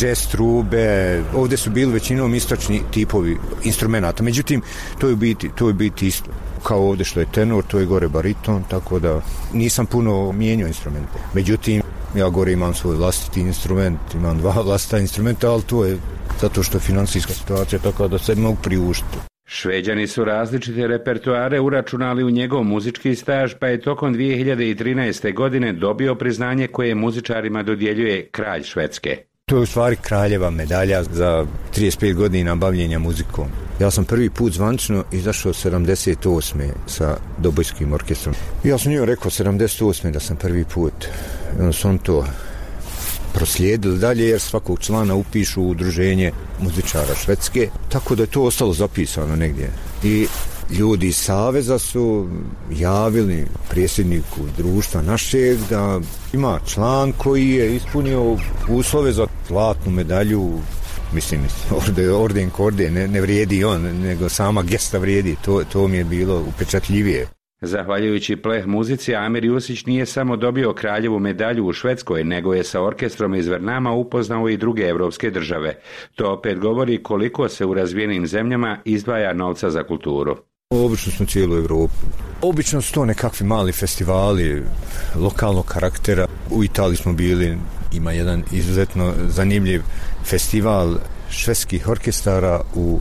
jazz 0.00 0.26
trube, 0.26 1.22
ovdje 1.34 1.58
su 1.58 1.70
bili 1.70 1.92
većinom 1.92 2.34
istočni 2.34 2.82
tipovi 2.90 3.36
instrumenta. 3.64 4.22
Međutim, 4.22 4.62
to 4.98 5.08
je 5.08 5.16
biti, 5.16 5.50
to 5.54 5.68
je 5.68 5.74
biti 5.74 6.06
isto 6.06 6.30
kao 6.62 6.88
ovdje 6.88 7.04
što 7.04 7.20
je 7.20 7.32
tenor, 7.32 7.64
to 7.64 7.78
je 7.78 7.86
gore 7.86 8.08
bariton, 8.08 8.64
tako 8.70 8.98
da 8.98 9.20
nisam 9.52 9.86
puno 9.86 10.32
mijenio 10.32 10.66
instrumente. 10.66 11.18
Međutim, 11.34 11.82
ja 12.14 12.28
gore 12.28 12.52
imam 12.52 12.74
svoj 12.74 12.96
vlastiti 12.96 13.40
instrument, 13.40 14.00
imam 14.14 14.38
dva 14.38 14.62
vlastita 14.66 14.98
instrumenta, 14.98 15.50
ali 15.50 15.62
to 15.62 15.84
je 15.84 15.98
zato 16.40 16.62
što 16.62 16.76
je 16.76 16.80
financijska 16.80 17.32
situacija 17.32 17.78
tako 17.78 18.08
da 18.08 18.18
se 18.18 18.34
mogu 18.34 18.56
priuštiti. 18.62 19.18
Šveđani 19.50 20.06
su 20.06 20.24
različite 20.24 20.86
repertoare 20.86 21.60
uračunali 21.60 22.24
u 22.24 22.30
njegov 22.30 22.64
muzički 22.64 23.14
staž, 23.14 23.54
pa 23.60 23.66
je 23.66 23.80
tokom 23.80 24.14
2013. 24.14 25.34
godine 25.34 25.72
dobio 25.72 26.14
priznanje 26.14 26.66
koje 26.66 26.94
muzičarima 26.94 27.62
dodjeljuje 27.62 28.26
kralj 28.26 28.62
Švedske. 28.62 29.16
To 29.46 29.56
je 29.56 29.62
u 29.62 29.66
stvari 29.66 29.96
kraljeva 30.02 30.50
medalja 30.50 31.02
za 31.02 31.46
35 31.76 32.14
godina 32.14 32.54
bavljenja 32.54 32.98
muzikom. 32.98 33.46
Ja 33.80 33.90
sam 33.90 34.04
prvi 34.04 34.30
put 34.30 34.52
zvančno 34.52 35.04
izašao 35.12 35.52
78. 35.52 36.72
sa 36.86 37.16
Dobojskim 37.38 37.92
orkestrom. 37.92 38.34
Ja 38.64 38.78
sam 38.78 38.92
njoj 38.92 39.06
rekao 39.06 39.30
78. 39.30 40.10
da 40.10 40.20
sam 40.20 40.36
prvi 40.36 40.64
put. 40.74 41.04
I 41.70 41.72
sam 41.72 41.98
to 41.98 42.24
proslijedili 43.38 43.98
dalje 43.98 44.28
jer 44.28 44.40
svakog 44.40 44.80
člana 44.80 45.14
upišu 45.14 45.62
u 45.62 45.68
udruženje 45.70 46.32
muzičara 46.60 47.14
Švedske. 47.24 47.68
Tako 47.88 48.14
da 48.14 48.22
je 48.22 48.26
to 48.26 48.42
ostalo 48.42 48.72
zapisano 48.72 49.36
negdje. 49.36 49.70
I 50.04 50.26
ljudi 50.70 51.08
iz 51.08 51.16
Saveza 51.16 51.78
su 51.78 52.28
javili 52.70 53.46
prijesedniku 53.70 54.40
društva 54.56 55.02
našeg 55.02 55.58
da 55.70 56.00
ima 56.32 56.60
član 56.66 57.12
koji 57.12 57.50
je 57.50 57.76
ispunio 57.76 58.36
uslove 58.68 59.12
za 59.12 59.26
zlatnu 59.48 59.92
medalju 59.92 60.58
mislim, 61.12 61.40
orden, 61.70 62.10
orden 62.14 62.50
korde 62.50 62.90
ne, 62.90 63.08
ne 63.08 63.20
vrijedi 63.20 63.64
on, 63.64 63.82
nego 63.82 64.28
sama 64.28 64.62
gesta 64.62 64.98
vrijedi, 64.98 65.36
to, 65.44 65.64
to 65.72 65.88
mi 65.88 65.96
je 65.96 66.04
bilo 66.04 66.44
upečatljivije. 66.48 67.37
Zahvaljujući 67.60 68.36
pleh 68.36 68.66
muzici, 68.66 69.14
Amir 69.14 69.44
Jusić 69.44 69.86
nije 69.86 70.06
samo 70.06 70.36
dobio 70.36 70.72
kraljevu 70.72 71.18
medalju 71.18 71.66
u 71.66 71.72
Švedskoj, 71.72 72.24
nego 72.24 72.54
je 72.54 72.64
sa 72.64 72.82
orkestrom 72.82 73.34
iz 73.34 73.48
Vernama 73.48 73.92
upoznao 73.92 74.48
i 74.48 74.56
druge 74.56 74.82
evropske 74.82 75.30
države. 75.30 75.74
To 76.14 76.32
opet 76.32 76.58
govori 76.58 77.02
koliko 77.02 77.48
se 77.48 77.64
u 77.64 77.74
razvijenim 77.74 78.26
zemljama 78.26 78.78
izdvaja 78.84 79.32
novca 79.32 79.70
za 79.70 79.82
kulturu. 79.82 80.36
Obično 80.70 81.12
smo 81.12 81.26
cijelu 81.26 81.56
Evropu. 81.56 81.94
Obično 82.42 82.82
su 82.82 82.92
to 82.92 83.04
nekakvi 83.04 83.46
mali 83.46 83.72
festivali 83.72 84.62
lokalnog 85.16 85.66
karaktera. 85.66 86.26
U 86.50 86.64
Italiji 86.64 86.96
smo 86.96 87.12
bili, 87.12 87.58
ima 87.92 88.12
jedan 88.12 88.42
izuzetno 88.52 89.12
zanimljiv 89.28 89.82
festival 90.24 90.96
švedskih 91.30 91.88
orkestara 91.88 92.60
u 92.74 93.00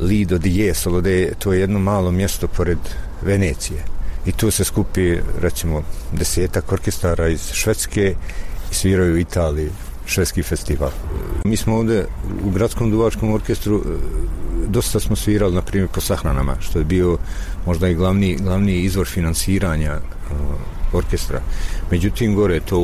Lido 0.00 0.38
di 0.38 0.58
Jesolo, 0.58 1.02
to 1.38 1.52
je 1.52 1.60
jedno 1.60 1.78
malo 1.78 2.10
mjesto 2.10 2.48
pored 2.48 2.78
Venecije. 3.24 3.84
I 4.26 4.32
tu 4.32 4.50
se 4.50 4.64
skupi, 4.64 5.18
recimo, 5.40 5.82
desetak 6.12 6.72
orkestara 6.72 7.28
iz 7.28 7.52
Švedske 7.52 8.14
i 8.70 8.74
sviraju 8.74 9.14
u 9.14 9.18
Italiji 9.18 9.70
švedski 10.06 10.42
festival. 10.42 10.90
Mi 11.44 11.56
smo 11.56 11.76
ovdje 11.76 12.06
u 12.44 12.50
Gradskom 12.50 12.90
duvačkom 12.90 13.32
orkestru 13.32 13.76
e, 13.76 13.88
dosta 14.68 15.00
smo 15.00 15.16
svirali, 15.16 15.54
na 15.54 15.62
primjer, 15.62 15.88
po 15.94 16.00
sahranama, 16.00 16.56
što 16.60 16.78
je 16.78 16.84
bio 16.84 17.18
možda 17.66 17.88
i 17.88 17.94
glavni, 17.94 18.36
glavni 18.40 18.80
izvor 18.80 19.06
finansiranja 19.06 19.92
uh, 19.92 20.36
e, 20.92 20.96
orkestra. 20.96 21.40
Međutim, 21.90 22.34
gore 22.34 22.60
to 22.60 22.78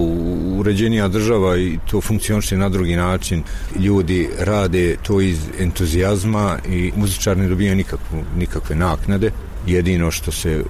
uređenija 0.59 1.09
država 1.09 1.57
i 1.57 1.79
to 1.90 2.01
funkcioniše 2.01 2.57
na 2.57 2.68
drugi 2.68 2.96
način. 2.96 3.42
Ljudi 3.79 4.29
rade 4.38 4.96
to 5.03 5.20
iz 5.20 5.38
entuzijazma 5.59 6.59
i 6.68 6.92
muzičar 6.96 7.37
ne 7.37 7.48
dobija 7.48 7.74
nikakvu, 7.74 8.24
nikakve 8.37 8.77
naknade. 8.77 9.31
Jedino 9.68 10.11
što 10.11 10.33
se 10.33 10.64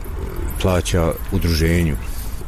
plaća 0.63 1.13
udruženju. 1.33 1.97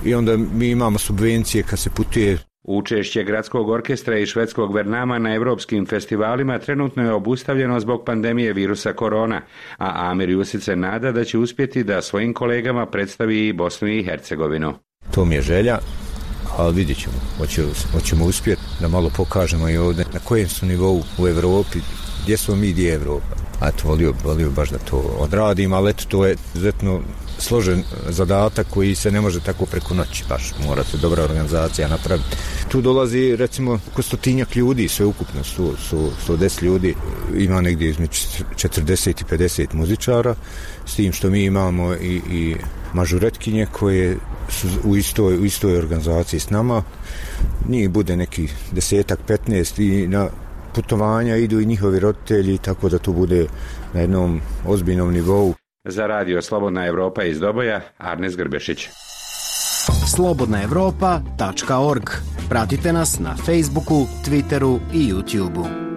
I 0.04 0.14
onda 0.14 0.36
mi 0.36 0.68
imamo 0.68 0.98
subvencije 0.98 1.62
kad 1.62 1.78
se 1.78 1.90
putuje 1.90 2.38
Učešće 2.62 3.24
gradskog 3.24 3.68
orkestra 3.68 4.18
i 4.18 4.26
švedskog 4.26 4.74
vernama 4.74 5.18
na 5.18 5.34
evropskim 5.34 5.86
festivalima 5.86 6.58
trenutno 6.58 7.02
je 7.02 7.12
obustavljeno 7.12 7.80
zbog 7.80 8.02
pandemije 8.06 8.52
virusa 8.52 8.92
korona, 8.92 9.42
a 9.78 10.10
Amir 10.10 10.30
Jusic 10.30 10.64
se 10.64 10.76
nada 10.76 11.12
da 11.12 11.24
će 11.24 11.38
uspjeti 11.38 11.84
da 11.84 12.02
svojim 12.02 12.34
kolegama 12.34 12.86
predstavi 12.86 13.48
i 13.48 13.52
Bosnu 13.52 13.88
i 13.88 14.04
Hercegovinu. 14.04 14.74
To 15.10 15.24
mi 15.24 15.34
je 15.34 15.42
želja, 15.42 15.78
ali 16.56 16.74
vidjet 16.74 16.98
ćemo, 16.98 17.14
hoćemo, 17.38 17.68
hoćemo 17.92 18.24
uspjeti 18.24 18.62
da 18.80 18.88
malo 18.88 19.10
pokažemo 19.16 19.68
i 19.68 19.76
ovdje 19.76 20.04
na 20.12 20.20
kojem 20.20 20.48
su 20.48 20.66
nivou 20.66 21.02
u 21.18 21.28
Evropi, 21.28 21.78
gdje 22.22 22.36
smo 22.36 22.56
mi, 22.56 22.72
gdje 22.72 22.88
je 22.88 22.94
Evropa. 22.94 23.49
A 23.60 23.68
eto, 23.68 23.88
volio, 23.88 24.14
volio 24.24 24.50
baš 24.50 24.70
da 24.70 24.78
to 24.78 24.96
odradim, 25.18 25.72
ali 25.72 25.90
eto, 25.90 26.04
to 26.08 26.26
je 26.26 26.36
izuzetno 26.54 27.00
složen 27.38 27.82
zadatak 28.08 28.66
koji 28.70 28.94
se 28.94 29.10
ne 29.10 29.20
može 29.20 29.40
tako 29.40 29.66
preko 29.66 29.94
noći, 29.94 30.24
baš 30.28 30.52
mora 30.66 30.84
se 30.84 30.96
dobra 30.96 31.24
organizacija 31.24 31.88
napraviti. 31.88 32.36
Tu 32.68 32.80
dolazi 32.80 33.36
recimo 33.36 33.78
oko 33.92 34.02
stotinjak 34.02 34.56
ljudi, 34.56 34.88
sve 34.88 35.06
ukupno 35.06 35.44
su, 35.44 35.74
su 35.88 36.10
110 36.28 36.62
ljudi, 36.62 36.94
ima 37.36 37.60
negdje 37.60 37.88
između 37.88 38.12
40 38.56 39.10
i 39.10 39.36
50 39.36 39.74
muzičara, 39.74 40.34
s 40.86 40.94
tim 40.94 41.12
što 41.12 41.30
mi 41.30 41.44
imamo 41.44 41.94
i, 41.94 42.20
i 42.30 42.56
mažuretkinje 42.92 43.66
koje 43.72 44.16
su 44.48 44.68
u 44.84 44.96
istoj, 44.96 45.38
u 45.38 45.44
istoj 45.44 45.78
organizaciji 45.78 46.40
s 46.40 46.50
nama, 46.50 46.82
njih 47.68 47.90
bude 47.90 48.16
neki 48.16 48.48
desetak, 48.72 49.18
15 49.28 49.82
i 49.82 50.08
na 50.08 50.28
putovanja 50.74 51.36
idu 51.36 51.60
i 51.60 51.66
njihovi 51.66 52.00
roditelji, 52.00 52.58
tako 52.58 52.88
da 52.88 52.98
to 52.98 53.12
bude 53.12 53.46
na 53.94 54.00
jednom 54.00 54.40
ozbiljnom 54.66 55.12
nivou. 55.12 55.54
Za 55.84 56.06
radio 56.06 56.42
Slobodna 56.42 56.86
Evropa 56.86 57.24
iz 57.24 57.40
Doboja, 57.40 57.80
Arnes 57.98 58.36
Grbešić. 58.36 58.88
Slobodnaevropa.org 60.06 62.10
Pratite 62.50 62.92
nas 62.92 63.18
na 63.18 63.36
Facebooku, 63.36 64.06
Twitteru 64.24 64.80
i 64.92 65.12
YouTubeu. 65.12 65.89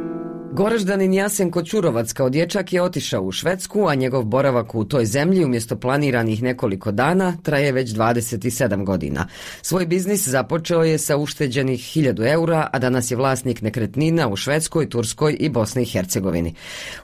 Goraždanin 0.53 1.13
Jasen 1.13 1.51
Kočurovac 1.51 2.13
kao 2.13 2.29
dječak 2.29 2.73
je 2.73 2.81
otišao 2.81 3.21
u 3.21 3.31
Švedsku, 3.31 3.87
a 3.87 3.95
njegov 3.95 4.23
boravak 4.23 4.75
u 4.75 4.85
toj 4.85 5.05
zemlji 5.05 5.45
umjesto 5.45 5.75
planiranih 5.75 6.43
nekoliko 6.43 6.91
dana 6.91 7.37
traje 7.43 7.71
već 7.71 7.89
27 7.89 8.85
godina. 8.85 9.27
Svoj 9.61 9.85
biznis 9.85 10.27
započeo 10.27 10.83
je 10.83 10.97
sa 10.97 11.17
ušteđenih 11.17 11.79
1000 11.79 12.31
eura, 12.31 12.69
a 12.73 12.79
danas 12.79 13.11
je 13.11 13.17
vlasnik 13.17 13.61
nekretnina 13.61 14.27
u 14.27 14.35
Švedskoj, 14.35 14.89
Turskoj 14.89 15.37
i 15.39 15.49
Bosni 15.49 15.81
i 15.81 15.85
Hercegovini. 15.85 16.55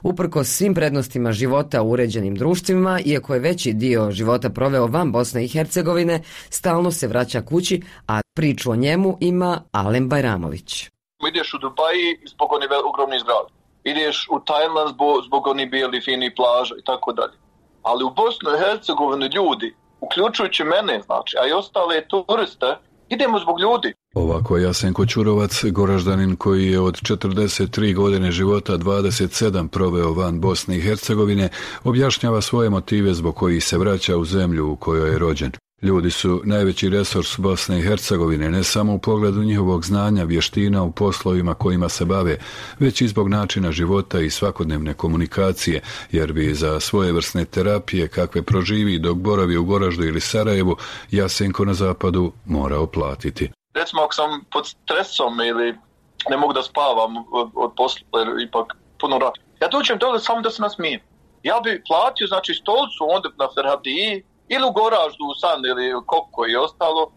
Uprko 0.02 0.44
svim 0.44 0.74
prednostima 0.74 1.32
života 1.32 1.82
u 1.82 1.90
uređenim 1.90 2.34
društvima, 2.34 3.00
iako 3.04 3.34
je 3.34 3.40
veći 3.40 3.72
dio 3.72 4.10
života 4.10 4.50
proveo 4.50 4.86
van 4.86 5.12
Bosne 5.12 5.44
i 5.44 5.48
Hercegovine, 5.48 6.22
stalno 6.50 6.90
se 6.90 7.08
vraća 7.08 7.42
kući, 7.42 7.82
a 8.08 8.20
priču 8.36 8.70
o 8.70 8.76
njemu 8.76 9.16
ima 9.20 9.62
Alen 9.72 10.08
Bajramović 10.08 10.90
ideš 11.28 11.54
u 11.54 11.58
Dubaji 11.58 12.18
zbog 12.26 12.52
one 12.52 12.66
ogromne 12.90 13.18
zgrade. 13.18 13.50
ideš 13.84 14.28
u 14.30 14.40
Tajland 14.40 14.90
zbog, 14.94 15.22
zbog 15.26 15.46
onih 15.46 15.70
bijeli 15.70 16.00
fini 16.00 16.34
plaža 16.34 16.74
i 16.78 16.84
tako 16.84 17.12
dalje. 17.12 17.36
Ali 17.82 18.04
u 18.04 18.10
Bosnu 18.10 18.50
i 18.50 18.58
Hercegovini 18.58 19.26
ljudi, 19.36 19.74
uključujući 20.00 20.64
mene, 20.64 21.02
znači, 21.06 21.36
a 21.40 21.46
i 21.48 21.52
ostale 21.52 22.06
turiste, 22.08 22.76
idemo 23.08 23.38
zbog 23.38 23.60
ljudi. 23.60 23.92
Ovako 24.14 24.56
Jasenko 24.56 25.06
Čurovac, 25.06 25.64
goraždanin 25.64 26.36
koji 26.36 26.66
je 26.66 26.80
od 26.80 26.94
43 26.94 27.94
godine 27.94 28.32
života 28.32 28.72
27 28.72 29.68
proveo 29.68 30.12
van 30.12 30.40
Bosne 30.40 30.76
i 30.76 30.80
Hercegovine, 30.80 31.48
objašnjava 31.84 32.40
svoje 32.40 32.70
motive 32.70 33.14
zbog 33.14 33.36
kojih 33.36 33.64
se 33.64 33.78
vraća 33.78 34.16
u 34.16 34.24
zemlju 34.24 34.70
u 34.72 34.76
kojoj 34.76 35.10
je 35.10 35.18
rođen. 35.18 35.52
Ljudi 35.82 36.10
su 36.10 36.40
najveći 36.44 36.88
resurs 36.88 37.38
Bosne 37.38 37.78
i 37.78 37.82
Hercegovine, 37.82 38.50
ne 38.50 38.64
samo 38.64 38.94
u 38.94 38.98
pogledu 38.98 39.42
njihovog 39.42 39.84
znanja, 39.84 40.24
vještina 40.24 40.82
u 40.82 40.92
poslovima 40.92 41.54
kojima 41.54 41.88
se 41.88 42.04
bave, 42.04 42.38
već 42.78 43.00
i 43.00 43.08
zbog 43.08 43.28
načina 43.28 43.72
života 43.72 44.20
i 44.20 44.30
svakodnevne 44.30 44.94
komunikacije, 44.94 45.80
jer 46.10 46.32
bi 46.32 46.54
za 46.54 46.80
svoje 46.80 47.12
vrsne 47.12 47.44
terapije, 47.44 48.08
kakve 48.08 48.42
proživi 48.42 48.98
dok 48.98 49.16
boravi 49.16 49.56
u 49.56 49.64
Goraždu 49.64 50.04
ili 50.04 50.20
Sarajevu, 50.20 50.76
Jasenko 51.10 51.64
na 51.64 51.74
zapadu 51.74 52.32
morao 52.46 52.86
platiti. 52.86 53.50
Recimo, 53.74 54.02
ako 54.02 54.14
sam 54.14 54.44
pod 54.52 54.66
stresom 54.66 55.40
ili 55.40 55.74
ne 56.30 56.36
mogu 56.36 56.52
da 56.52 56.62
spavam 56.62 57.16
od, 57.16 57.50
od 57.54 57.72
posla, 57.76 58.18
jer 58.18 58.28
ipak 58.48 58.76
puno 59.00 59.18
rad. 59.18 59.32
Ja 59.60 59.68
dođem 59.68 59.98
dole 59.98 60.20
samo 60.20 60.40
da 60.40 60.50
se 60.50 60.62
nasmijem. 60.62 61.00
Ja 61.42 61.60
bi 61.64 61.82
platio, 61.86 62.26
znači, 62.26 62.54
stolcu 62.54 63.00
onda 63.16 63.28
na 63.38 63.48
Ferhadiji, 63.54 64.22
ili 64.54 64.64
u 64.68 64.72
Goraždu, 64.72 65.24
u 65.30 65.34
San 65.34 65.60
ili 65.66 65.92
Koko 66.06 66.46
i 66.46 66.56
ostalo, 66.56 67.12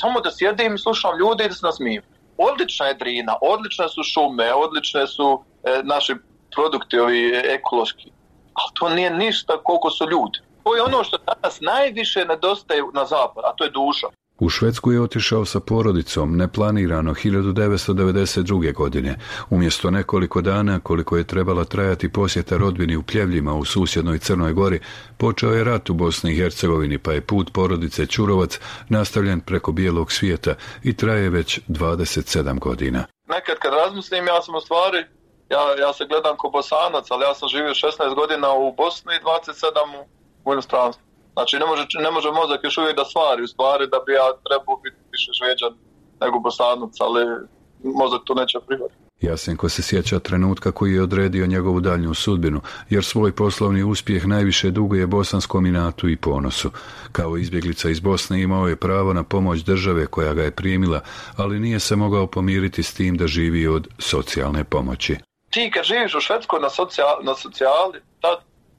samo 0.00 0.20
da 0.20 0.30
sjedim 0.30 0.74
i 0.74 0.78
slušam 0.78 1.18
ljude 1.18 1.44
i 1.44 1.48
da 1.48 1.54
se 1.54 1.66
nasmijem. 1.66 2.02
Odlična 2.38 2.86
je 2.86 2.94
drina, 2.94 3.36
odlične 3.40 3.88
su 3.88 4.02
šume, 4.02 4.54
odlične 4.54 5.06
su 5.06 5.42
e, 5.64 5.80
naši 5.84 6.14
produkti 6.54 6.98
ovi 6.98 7.22
e, 7.34 7.42
ekološki. 7.54 8.10
Ali 8.54 8.70
to 8.74 8.88
nije 8.88 9.10
ništa 9.10 9.62
koliko 9.62 9.90
su 9.90 10.04
ljudi. 10.10 10.38
To 10.64 10.76
je 10.76 10.82
ono 10.82 11.04
što 11.04 11.18
danas 11.18 11.60
najviše 11.60 12.24
nedostaje 12.24 12.82
na 12.94 13.04
zapad, 13.04 13.44
a 13.44 13.52
to 13.56 13.64
je 13.64 13.70
duša. 13.70 14.06
U 14.38 14.48
Švedsku 14.48 14.92
je 14.92 15.00
otišao 15.00 15.44
sa 15.44 15.60
porodicom 15.60 16.36
neplanirano 16.36 17.14
1992. 17.14 18.74
godine. 18.74 19.18
Umjesto 19.50 19.90
nekoliko 19.90 20.40
dana 20.40 20.80
koliko 20.80 21.16
je 21.16 21.26
trebala 21.26 21.64
trajati 21.64 22.12
posjeta 22.12 22.56
rodbini 22.56 22.96
u 22.96 23.02
Pljevljima 23.02 23.54
u 23.54 23.64
susjednoj 23.64 24.18
Crnoj 24.18 24.52
Gori, 24.52 24.80
počeo 25.18 25.50
je 25.50 25.64
rat 25.64 25.90
u 25.90 25.94
Bosni 25.94 26.32
i 26.32 26.36
Hercegovini 26.36 26.98
pa 26.98 27.12
je 27.12 27.20
put 27.20 27.52
porodice 27.52 28.06
Čurovac 28.06 28.60
nastavljen 28.88 29.40
preko 29.40 29.72
bijelog 29.72 30.12
svijeta 30.12 30.54
i 30.82 30.96
traje 30.96 31.30
već 31.30 31.60
27 31.68 32.58
godina. 32.58 33.04
Nekad 33.28 33.58
kad 33.58 33.72
razmislim, 33.72 34.26
ja 34.26 34.42
sam 34.42 34.54
u 34.54 34.60
stvari, 34.60 34.98
ja, 35.50 35.86
ja 35.86 35.92
se 35.92 36.06
gledam 36.08 36.36
ko 36.36 36.50
bosanac, 36.50 37.10
ali 37.10 37.24
ja 37.24 37.34
sam 37.34 37.48
živio 37.48 37.74
16 37.74 38.14
godina 38.14 38.52
u 38.52 38.74
Bosni 38.76 39.12
i 39.14 39.24
27 39.24 40.04
u 40.44 40.52
inostranstvu. 40.52 41.05
Znači, 41.36 41.56
ne 41.62 41.66
može, 41.66 41.82
ne 42.06 42.10
može 42.10 42.30
mozak 42.30 42.60
još 42.64 42.78
uvijek 42.78 42.96
da 42.96 43.04
stvari 43.04 43.42
u 43.42 43.52
stvari 43.54 43.84
da 43.92 43.98
bi 44.06 44.12
ja 44.12 44.28
trebao 44.46 44.76
biti 44.84 44.96
više 45.12 45.30
žveđan 45.38 45.72
nego 46.20 46.38
bosanac, 46.38 46.94
ali 47.06 47.20
mozak 48.00 48.20
to 48.24 48.34
neće 48.34 48.58
prihvatiti. 48.66 49.06
Jasenko 49.20 49.68
se 49.68 49.82
sjeća 49.82 50.18
trenutka 50.18 50.72
koji 50.72 50.92
je 50.92 51.02
odredio 51.02 51.46
njegovu 51.46 51.80
daljnju 51.80 52.14
sudbinu, 52.14 52.60
jer 52.90 53.04
svoj 53.04 53.32
poslovni 53.32 53.82
uspjeh 53.82 54.26
najviše 54.26 54.70
duguje 54.70 55.06
bosanskom 55.06 55.66
inatu 55.66 56.08
i 56.08 56.16
ponosu. 56.16 56.70
Kao 57.12 57.36
izbjeglica 57.36 57.90
iz 57.90 58.00
Bosne 58.00 58.42
imao 58.42 58.68
je 58.68 58.76
pravo 58.76 59.12
na 59.12 59.24
pomoć 59.24 59.60
države 59.60 60.06
koja 60.06 60.34
ga 60.34 60.42
je 60.42 60.50
primila, 60.50 61.00
ali 61.36 61.60
nije 61.60 61.80
se 61.80 61.96
mogao 61.96 62.26
pomiriti 62.26 62.82
s 62.82 62.94
tim 62.94 63.16
da 63.16 63.26
živi 63.26 63.66
od 63.66 63.88
socijalne 63.98 64.64
pomoći. 64.64 65.16
Ti 65.50 65.70
kad 65.74 65.84
živiš 65.84 66.14
u 66.14 66.20
Švedskoj 66.20 66.60
na, 66.60 66.70
socijal, 66.70 67.16
na 67.22 67.34
socijali, 67.34 68.00
tad 68.20 68.38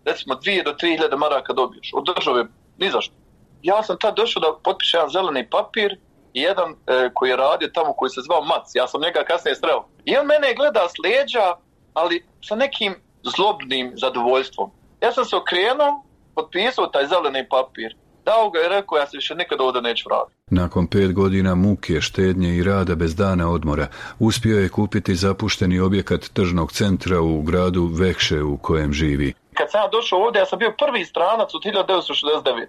recimo 0.10 0.36
2 0.36 0.64
do 0.64 0.72
3 0.72 0.96
hiljade 0.96 1.16
maraka 1.16 1.54
dobiješ 1.54 1.92
od 1.94 2.04
države, 2.16 2.46
ni 2.78 2.92
zašto. 2.92 3.14
Ja 3.62 3.84
sam 3.84 3.98
tad 4.00 4.16
došao 4.16 4.42
da 4.42 4.60
potpišem 4.64 4.98
jedan 4.98 5.10
zeleni 5.10 5.50
papir 5.50 5.92
i 6.34 6.42
jedan 6.42 6.70
e, 6.72 7.10
koji 7.14 7.30
je 7.30 7.36
radio 7.36 7.68
tamo 7.74 7.94
koji 7.94 8.10
se 8.10 8.22
zvao 8.22 8.42
Mac, 8.42 8.66
ja 8.74 8.88
sam 8.88 9.02
njega 9.02 9.24
kasnije 9.28 9.56
sreo. 9.56 9.82
I 10.06 10.18
on 10.18 10.26
mene 10.28 10.54
gleda 10.60 10.84
s 10.94 10.96
leđa, 11.04 11.46
ali 11.94 12.26
sa 12.48 12.56
nekim 12.56 12.96
zlobnim 13.36 13.94
zadovoljstvom. 13.96 14.72
Ja 15.02 15.12
sam 15.12 15.26
se 15.26 15.36
okrenuo, 15.36 16.04
potpisao 16.36 16.88
taj 16.88 17.06
zeleni 17.08 17.50
papir, 17.50 17.96
dao 18.26 18.50
ga 18.50 18.60
i 18.60 18.70
rekao 18.70 18.98
ja 18.98 19.08
se 19.08 19.18
više 19.18 19.36
nikada 19.36 19.64
ovdje 19.64 19.82
neću 19.82 20.04
vratiti. 20.10 20.38
Nakon 20.52 20.88
pet 20.88 21.14
godina 21.14 21.56
muke, 21.56 22.02
štednje 22.02 22.50
i 22.56 22.64
rada 22.64 22.96
bez 22.96 23.16
dana 23.16 23.52
odmora, 23.52 23.88
uspio 24.20 24.60
je 24.60 24.70
kupiti 24.70 25.16
zapušteni 25.16 25.80
objekat 25.80 26.22
tržnog 26.34 26.72
centra 26.72 27.22
u 27.22 27.42
gradu 27.42 27.90
Vekše 27.94 28.44
u 28.44 28.58
kojem 28.58 28.94
živi 28.94 29.34
kad 29.58 29.72
sam 29.72 29.82
ja 29.82 29.88
došao 29.88 30.20
ovdje, 30.20 30.40
ja 30.40 30.46
sam 30.46 30.60
bio 30.60 30.74
prvi 30.78 31.06
stranac 31.06 31.54
od 31.54 31.62
1969. 31.62 32.66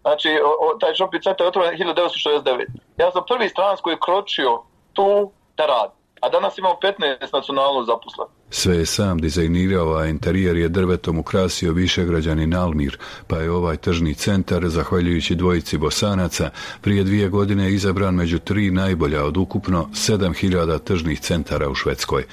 Znači, 0.00 0.28
o, 0.44 0.50
o, 0.64 0.78
taj 0.78 0.94
shopping 0.94 1.22
centar 1.22 1.44
je 1.44 1.48
otvoren 1.48 1.78
1969. 1.78 2.66
Ja 2.96 3.10
sam 3.10 3.22
prvi 3.28 3.48
stranac 3.48 3.80
koji 3.80 3.94
je 3.94 4.04
kročio 4.04 4.62
tu 4.92 5.32
da 5.56 5.66
radi. 5.66 5.94
A 6.20 6.28
danas 6.28 6.58
imamo 6.58 6.74
15 6.82 7.32
nacionalno 7.32 7.82
zaposlenih. 7.82 8.39
Sve 8.50 8.76
je 8.76 8.86
sam 8.86 9.20
dizajnirao, 9.20 9.94
a 9.94 10.06
interijer 10.06 10.56
je 10.56 10.68
drvetom 10.68 11.18
ukrasio 11.18 11.72
višegrađani 11.72 12.56
Almir, 12.56 12.98
pa 13.26 13.36
je 13.36 13.50
ovaj 13.50 13.76
tržni 13.76 14.14
centar, 14.14 14.68
zahvaljujući 14.68 15.34
dvojici 15.34 15.78
bosanaca, 15.78 16.50
prije 16.80 17.04
dvije 17.04 17.28
godine 17.28 17.72
izabran 17.72 18.14
među 18.14 18.38
tri 18.38 18.70
najbolja 18.70 19.24
od 19.24 19.36
ukupno 19.36 19.88
7000 19.92 20.84
tržnih 20.84 21.20
centara 21.20 21.68
u 21.68 21.74
Švedskoj. 21.74 22.24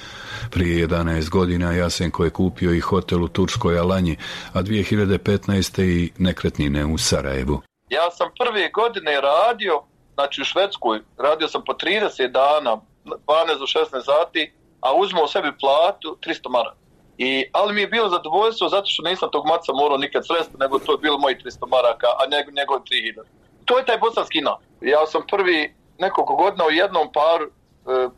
Prije 0.50 0.88
11 0.88 1.28
godina 1.28 1.72
Jasenko 1.72 2.24
je 2.24 2.30
kupio 2.30 2.74
i 2.74 2.80
hotel 2.80 3.24
u 3.24 3.28
Turskoj 3.28 3.78
Alanji, 3.78 4.16
a 4.52 4.62
2015. 4.62 5.82
i 5.82 6.12
nekretnine 6.18 6.86
u 6.86 6.98
Sarajevu. 6.98 7.62
Ja 7.88 8.10
sam 8.10 8.28
prve 8.38 8.70
godine 8.74 9.20
radio, 9.20 9.82
znači 10.14 10.40
u 10.40 10.44
Švedskoj, 10.44 11.00
radio 11.18 11.48
sam 11.48 11.62
po 11.66 11.72
30 11.72 12.32
dana, 12.32 12.80
12 13.04 13.58
do 13.58 13.66
16 13.66 14.04
sati, 14.04 14.52
a 14.80 14.94
uzmao 14.94 15.28
sebi 15.28 15.48
platu 15.60 16.16
300 16.26 16.50
maraka. 16.50 16.76
I, 17.18 17.44
ali 17.52 17.74
mi 17.74 17.80
je 17.80 17.86
bilo 17.86 18.08
zadovoljstvo 18.08 18.68
zato 18.68 18.86
što 18.86 19.02
nisam 19.02 19.30
tog 19.30 19.46
maca 19.46 19.72
morao 19.72 19.98
nikad 19.98 20.26
sresti, 20.26 20.56
nego 20.58 20.78
to 20.78 20.92
je 20.92 20.98
bilo 20.98 21.18
moji 21.18 21.36
300 21.36 21.68
maraka, 21.68 22.06
a 22.06 22.22
njegov, 22.30 22.54
njegov 22.54 22.78
3000. 22.78 23.22
To 23.64 23.78
je 23.78 23.84
taj 23.84 23.98
bosanski 23.98 24.40
na. 24.40 24.56
Ja 24.80 25.06
sam 25.06 25.22
prvi 25.30 25.74
nekoliko 25.98 26.36
godina 26.36 26.64
u 26.66 26.70
jednom 26.70 27.12
paru 27.12 27.44
e, 27.44 27.50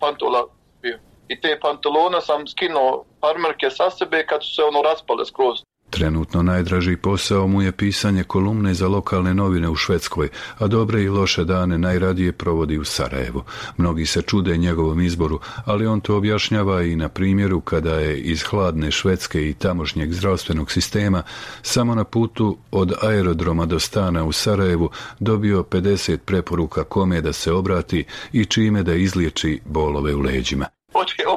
pantola 0.01 0.47
bio. 0.83 0.99
I 1.29 1.41
te 1.41 1.61
pantalone 1.61 2.21
sam 2.21 2.47
skinuo 2.47 3.05
parmerke 3.21 3.71
sa 3.71 3.91
sebe 3.91 4.27
kad 4.27 4.45
su 4.45 4.55
se 4.55 4.63
ono 4.63 4.83
raspale 4.83 5.27
skroz. 5.27 5.63
Trenutno 5.91 6.43
najdraži 6.43 6.97
posao 6.97 7.47
mu 7.47 7.63
je 7.63 7.73
pisanje 7.73 8.25
kolumne 8.25 8.75
za 8.75 8.89
lokalne 8.89 9.35
novine 9.35 9.69
u 9.69 9.77
Švedskoj, 9.77 10.29
a 10.59 10.67
dobre 10.67 11.03
i 11.03 11.09
loše 11.09 11.45
dane 11.45 11.79
najradije 11.79 12.33
provodi 12.33 12.79
u 12.79 12.85
Sarajevu. 12.85 13.43
Mnogi 13.77 14.07
se 14.07 14.23
čude 14.23 14.57
njegovom 14.57 15.01
izboru, 15.01 15.41
ali 15.65 15.87
on 15.87 16.01
to 16.01 16.17
objašnjava 16.17 16.83
i 16.83 16.97
na 16.97 17.09
primjeru 17.09 17.61
kada 17.61 17.95
je 17.95 18.21
iz 18.21 18.43
hladne 18.43 18.91
Švedske 18.91 19.49
i 19.49 19.55
tamošnjeg 19.55 20.13
zdravstvenog 20.13 20.71
sistema 20.71 21.23
samo 21.63 21.95
na 21.95 22.05
putu 22.05 22.59
od 22.71 22.93
aerodroma 23.03 23.67
do 23.67 23.79
stana 23.79 24.25
u 24.25 24.33
Sarajevu 24.33 24.91
dobio 25.21 25.63
50 25.63 26.17
preporuka 26.17 26.85
kome 26.85 27.21
da 27.21 27.33
se 27.33 27.53
obrati 27.53 28.05
i 28.33 28.45
čime 28.45 28.83
da 28.83 28.95
izliječi 28.95 29.61
bolove 29.65 30.15
u 30.15 30.21
leđima. 30.21 30.67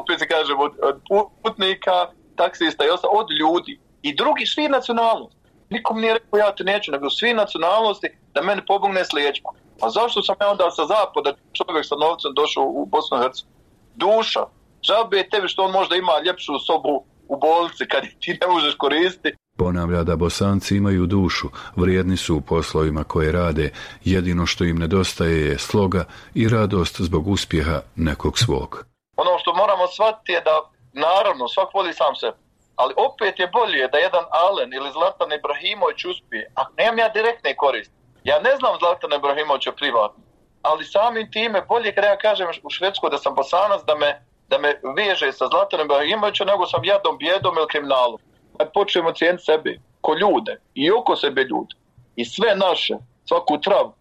Opet 0.01 0.19
se 0.19 0.27
kažem, 0.27 0.59
od, 0.59 0.71
od 1.09 1.25
putnika, 1.43 1.91
taksista 2.35 2.85
i 2.85 2.89
osta, 2.89 3.07
od 3.11 3.27
ljudi 3.39 3.82
i 4.03 4.15
drugi 4.15 4.45
svi 4.45 4.69
nacionalnosti. 4.69 5.39
Nikom 5.69 6.01
nije 6.01 6.13
rekao 6.13 6.37
ja 6.37 6.55
te 6.55 6.63
neću, 6.63 6.91
nego 6.91 7.09
svi 7.09 7.33
nacionalnosti 7.33 8.07
da 8.33 8.41
meni 8.41 8.61
pobogne 8.67 9.05
s 9.05 9.13
liječkom. 9.13 9.55
A 9.81 9.89
zašto 9.89 10.23
sam 10.23 10.35
ja 10.41 10.51
onda 10.51 10.71
sa 10.71 10.85
zapada 10.85 11.33
čovjek 11.57 11.85
sa 11.85 11.95
novcem 11.95 12.31
došao 12.35 12.63
u 12.63 12.85
Bosnu 12.85 13.17
i 13.17 13.21
Hercegovini? 13.21 13.59
Duša. 13.95 14.43
Žabe 14.87 15.17
je 15.17 15.29
tebi 15.29 15.47
što 15.47 15.63
on 15.63 15.71
možda 15.71 15.95
ima 15.95 16.11
ljepšu 16.25 16.59
sobu 16.67 17.05
u 17.27 17.35
bolnici 17.37 17.83
kad 17.91 18.03
ti 18.19 18.37
ne 18.41 18.47
možeš 18.47 18.75
koristiti. 18.75 19.37
Ponavlja 19.57 20.03
da 20.03 20.15
bosanci 20.15 20.77
imaju 20.77 21.05
dušu, 21.05 21.47
vrijedni 21.75 22.17
su 22.17 22.35
u 22.35 22.41
poslovima 22.41 23.03
koje 23.03 23.31
rade, 23.31 23.69
jedino 24.03 24.45
što 24.45 24.63
im 24.63 24.77
nedostaje 24.77 25.37
je 25.49 25.59
sloga 25.59 26.05
i 26.33 26.49
radost 26.49 27.01
zbog 27.01 27.27
uspjeha 27.27 27.81
nekog 27.95 28.39
svog. 28.39 28.85
Ono 29.17 29.39
što 29.39 29.53
moramo 29.53 29.87
shvatiti 29.87 30.31
je 30.31 30.41
da, 30.41 30.55
naravno, 30.93 31.47
svak 31.47 31.73
voli 31.73 31.93
sam 31.93 32.15
sebe 32.15 32.42
ali 32.75 32.93
opet 32.97 33.39
je 33.39 33.47
bolje 33.47 33.87
da 33.87 33.97
jedan 33.97 34.25
Alen 34.31 34.73
ili 34.73 34.91
Zlatan 34.91 35.33
Ibrahimović 35.33 36.05
uspije, 36.05 36.51
a 36.55 36.61
nemam 36.77 36.99
ja 36.99 37.09
direktne 37.09 37.55
koriste. 37.55 37.95
Ja 38.23 38.39
ne 38.39 38.55
znam 38.55 38.79
Zlatan 38.79 39.13
Ibrahimovića 39.13 39.71
privatno, 39.71 40.23
ali 40.61 40.85
samim 40.85 41.31
time 41.31 41.61
bolje 41.61 41.95
kada 41.95 42.07
ja 42.07 42.17
kažem 42.17 42.47
u 42.63 42.69
Švedskoj 42.69 43.09
da 43.09 43.17
sam 43.17 43.35
bosanac, 43.35 43.81
da 43.87 43.95
me, 43.95 44.25
da 44.47 44.57
me 44.57 44.79
veže 44.95 45.31
sa 45.31 45.47
Zlatan 45.47 45.81
Ibrahimovićem, 45.81 46.47
nego 46.47 46.65
sam 46.65 46.83
jadom, 46.83 47.17
bjedom 47.17 47.57
ili 47.57 47.67
kriminalom. 47.67 48.19
Kad 48.57 48.73
počnemo 48.73 49.11
cijeniti 49.11 49.43
sebe, 49.43 49.79
ko 50.01 50.13
ljude 50.13 50.59
i 50.73 50.91
oko 50.91 51.15
sebe 51.15 51.41
ljude, 51.41 51.75
i 52.15 52.25
sve 52.25 52.55
naše, 52.55 52.93
svaku 53.25 53.61
travu, 53.61 53.93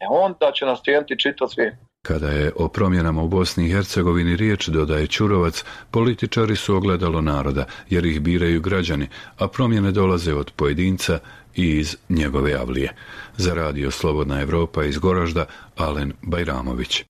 e 0.00 0.06
onda 0.10 0.52
će 0.52 0.66
nas 0.66 0.82
cijeniti 0.82 1.18
čitav 1.18 1.48
svijet. 1.48 1.87
Kada 2.08 2.30
je 2.30 2.52
o 2.56 2.68
promjenama 2.68 3.22
u 3.22 3.28
Bosni 3.28 3.66
i 3.66 3.70
Hercegovini 3.70 4.36
riječ, 4.36 4.68
dodaje 4.68 5.06
Čurovac, 5.06 5.64
političari 5.90 6.56
su 6.56 6.76
ogledalo 6.76 7.20
naroda, 7.20 7.64
jer 7.90 8.06
ih 8.06 8.20
biraju 8.20 8.60
građani, 8.60 9.08
a 9.38 9.48
promjene 9.48 9.92
dolaze 9.92 10.34
od 10.34 10.52
pojedinca 10.56 11.18
i 11.54 11.66
iz 11.66 11.96
njegove 12.08 12.54
avlije. 12.54 12.94
Za 13.36 13.54
radio 13.54 13.90
Slobodna 13.90 14.40
Evropa 14.40 14.84
iz 14.84 14.98
Goražda, 14.98 15.44
Alen 15.76 16.12
Bajramović. 16.22 17.04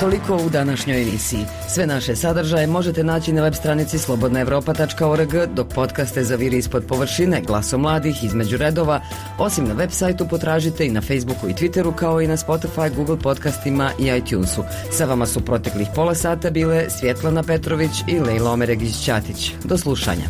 Toliko 0.00 0.36
u 0.36 0.50
današnjoj 0.50 1.02
emisiji. 1.02 1.44
Sve 1.68 1.86
naše 1.86 2.16
sadržaje 2.16 2.66
možete 2.66 3.04
naći 3.04 3.32
na 3.32 3.42
web 3.42 3.54
stranici 3.54 3.98
slobodnaevropa.org, 3.98 5.54
dok 5.54 5.68
podcaste 5.74 6.24
za 6.24 6.36
viri 6.36 6.56
ispod 6.56 6.84
površine 6.88 7.42
glaso 7.46 7.78
mladih 7.78 8.24
između 8.24 8.56
redova, 8.56 9.00
osim 9.38 9.64
na 9.64 9.74
web 9.74 9.90
sajtu 9.90 10.26
potražite 10.28 10.86
i 10.86 10.90
na 10.90 11.00
Facebooku 11.00 11.48
i 11.48 11.52
Twitteru, 11.52 11.94
kao 11.94 12.20
i 12.20 12.26
na 12.26 12.36
Spotify, 12.36 12.94
Google 12.94 13.18
podcastima 13.18 13.90
i 13.98 14.06
iTunesu. 14.06 14.64
Sa 14.90 15.04
vama 15.04 15.26
su 15.26 15.40
proteklih 15.40 15.88
pola 15.94 16.14
sata 16.14 16.50
bile 16.50 16.90
Svjetlana 16.90 17.42
Petrović 17.42 17.92
i 18.08 18.20
Lejla 18.20 18.50
Omeregić-Ćatić. 18.50 19.50
Do 19.64 19.78
slušanja. 19.78 20.24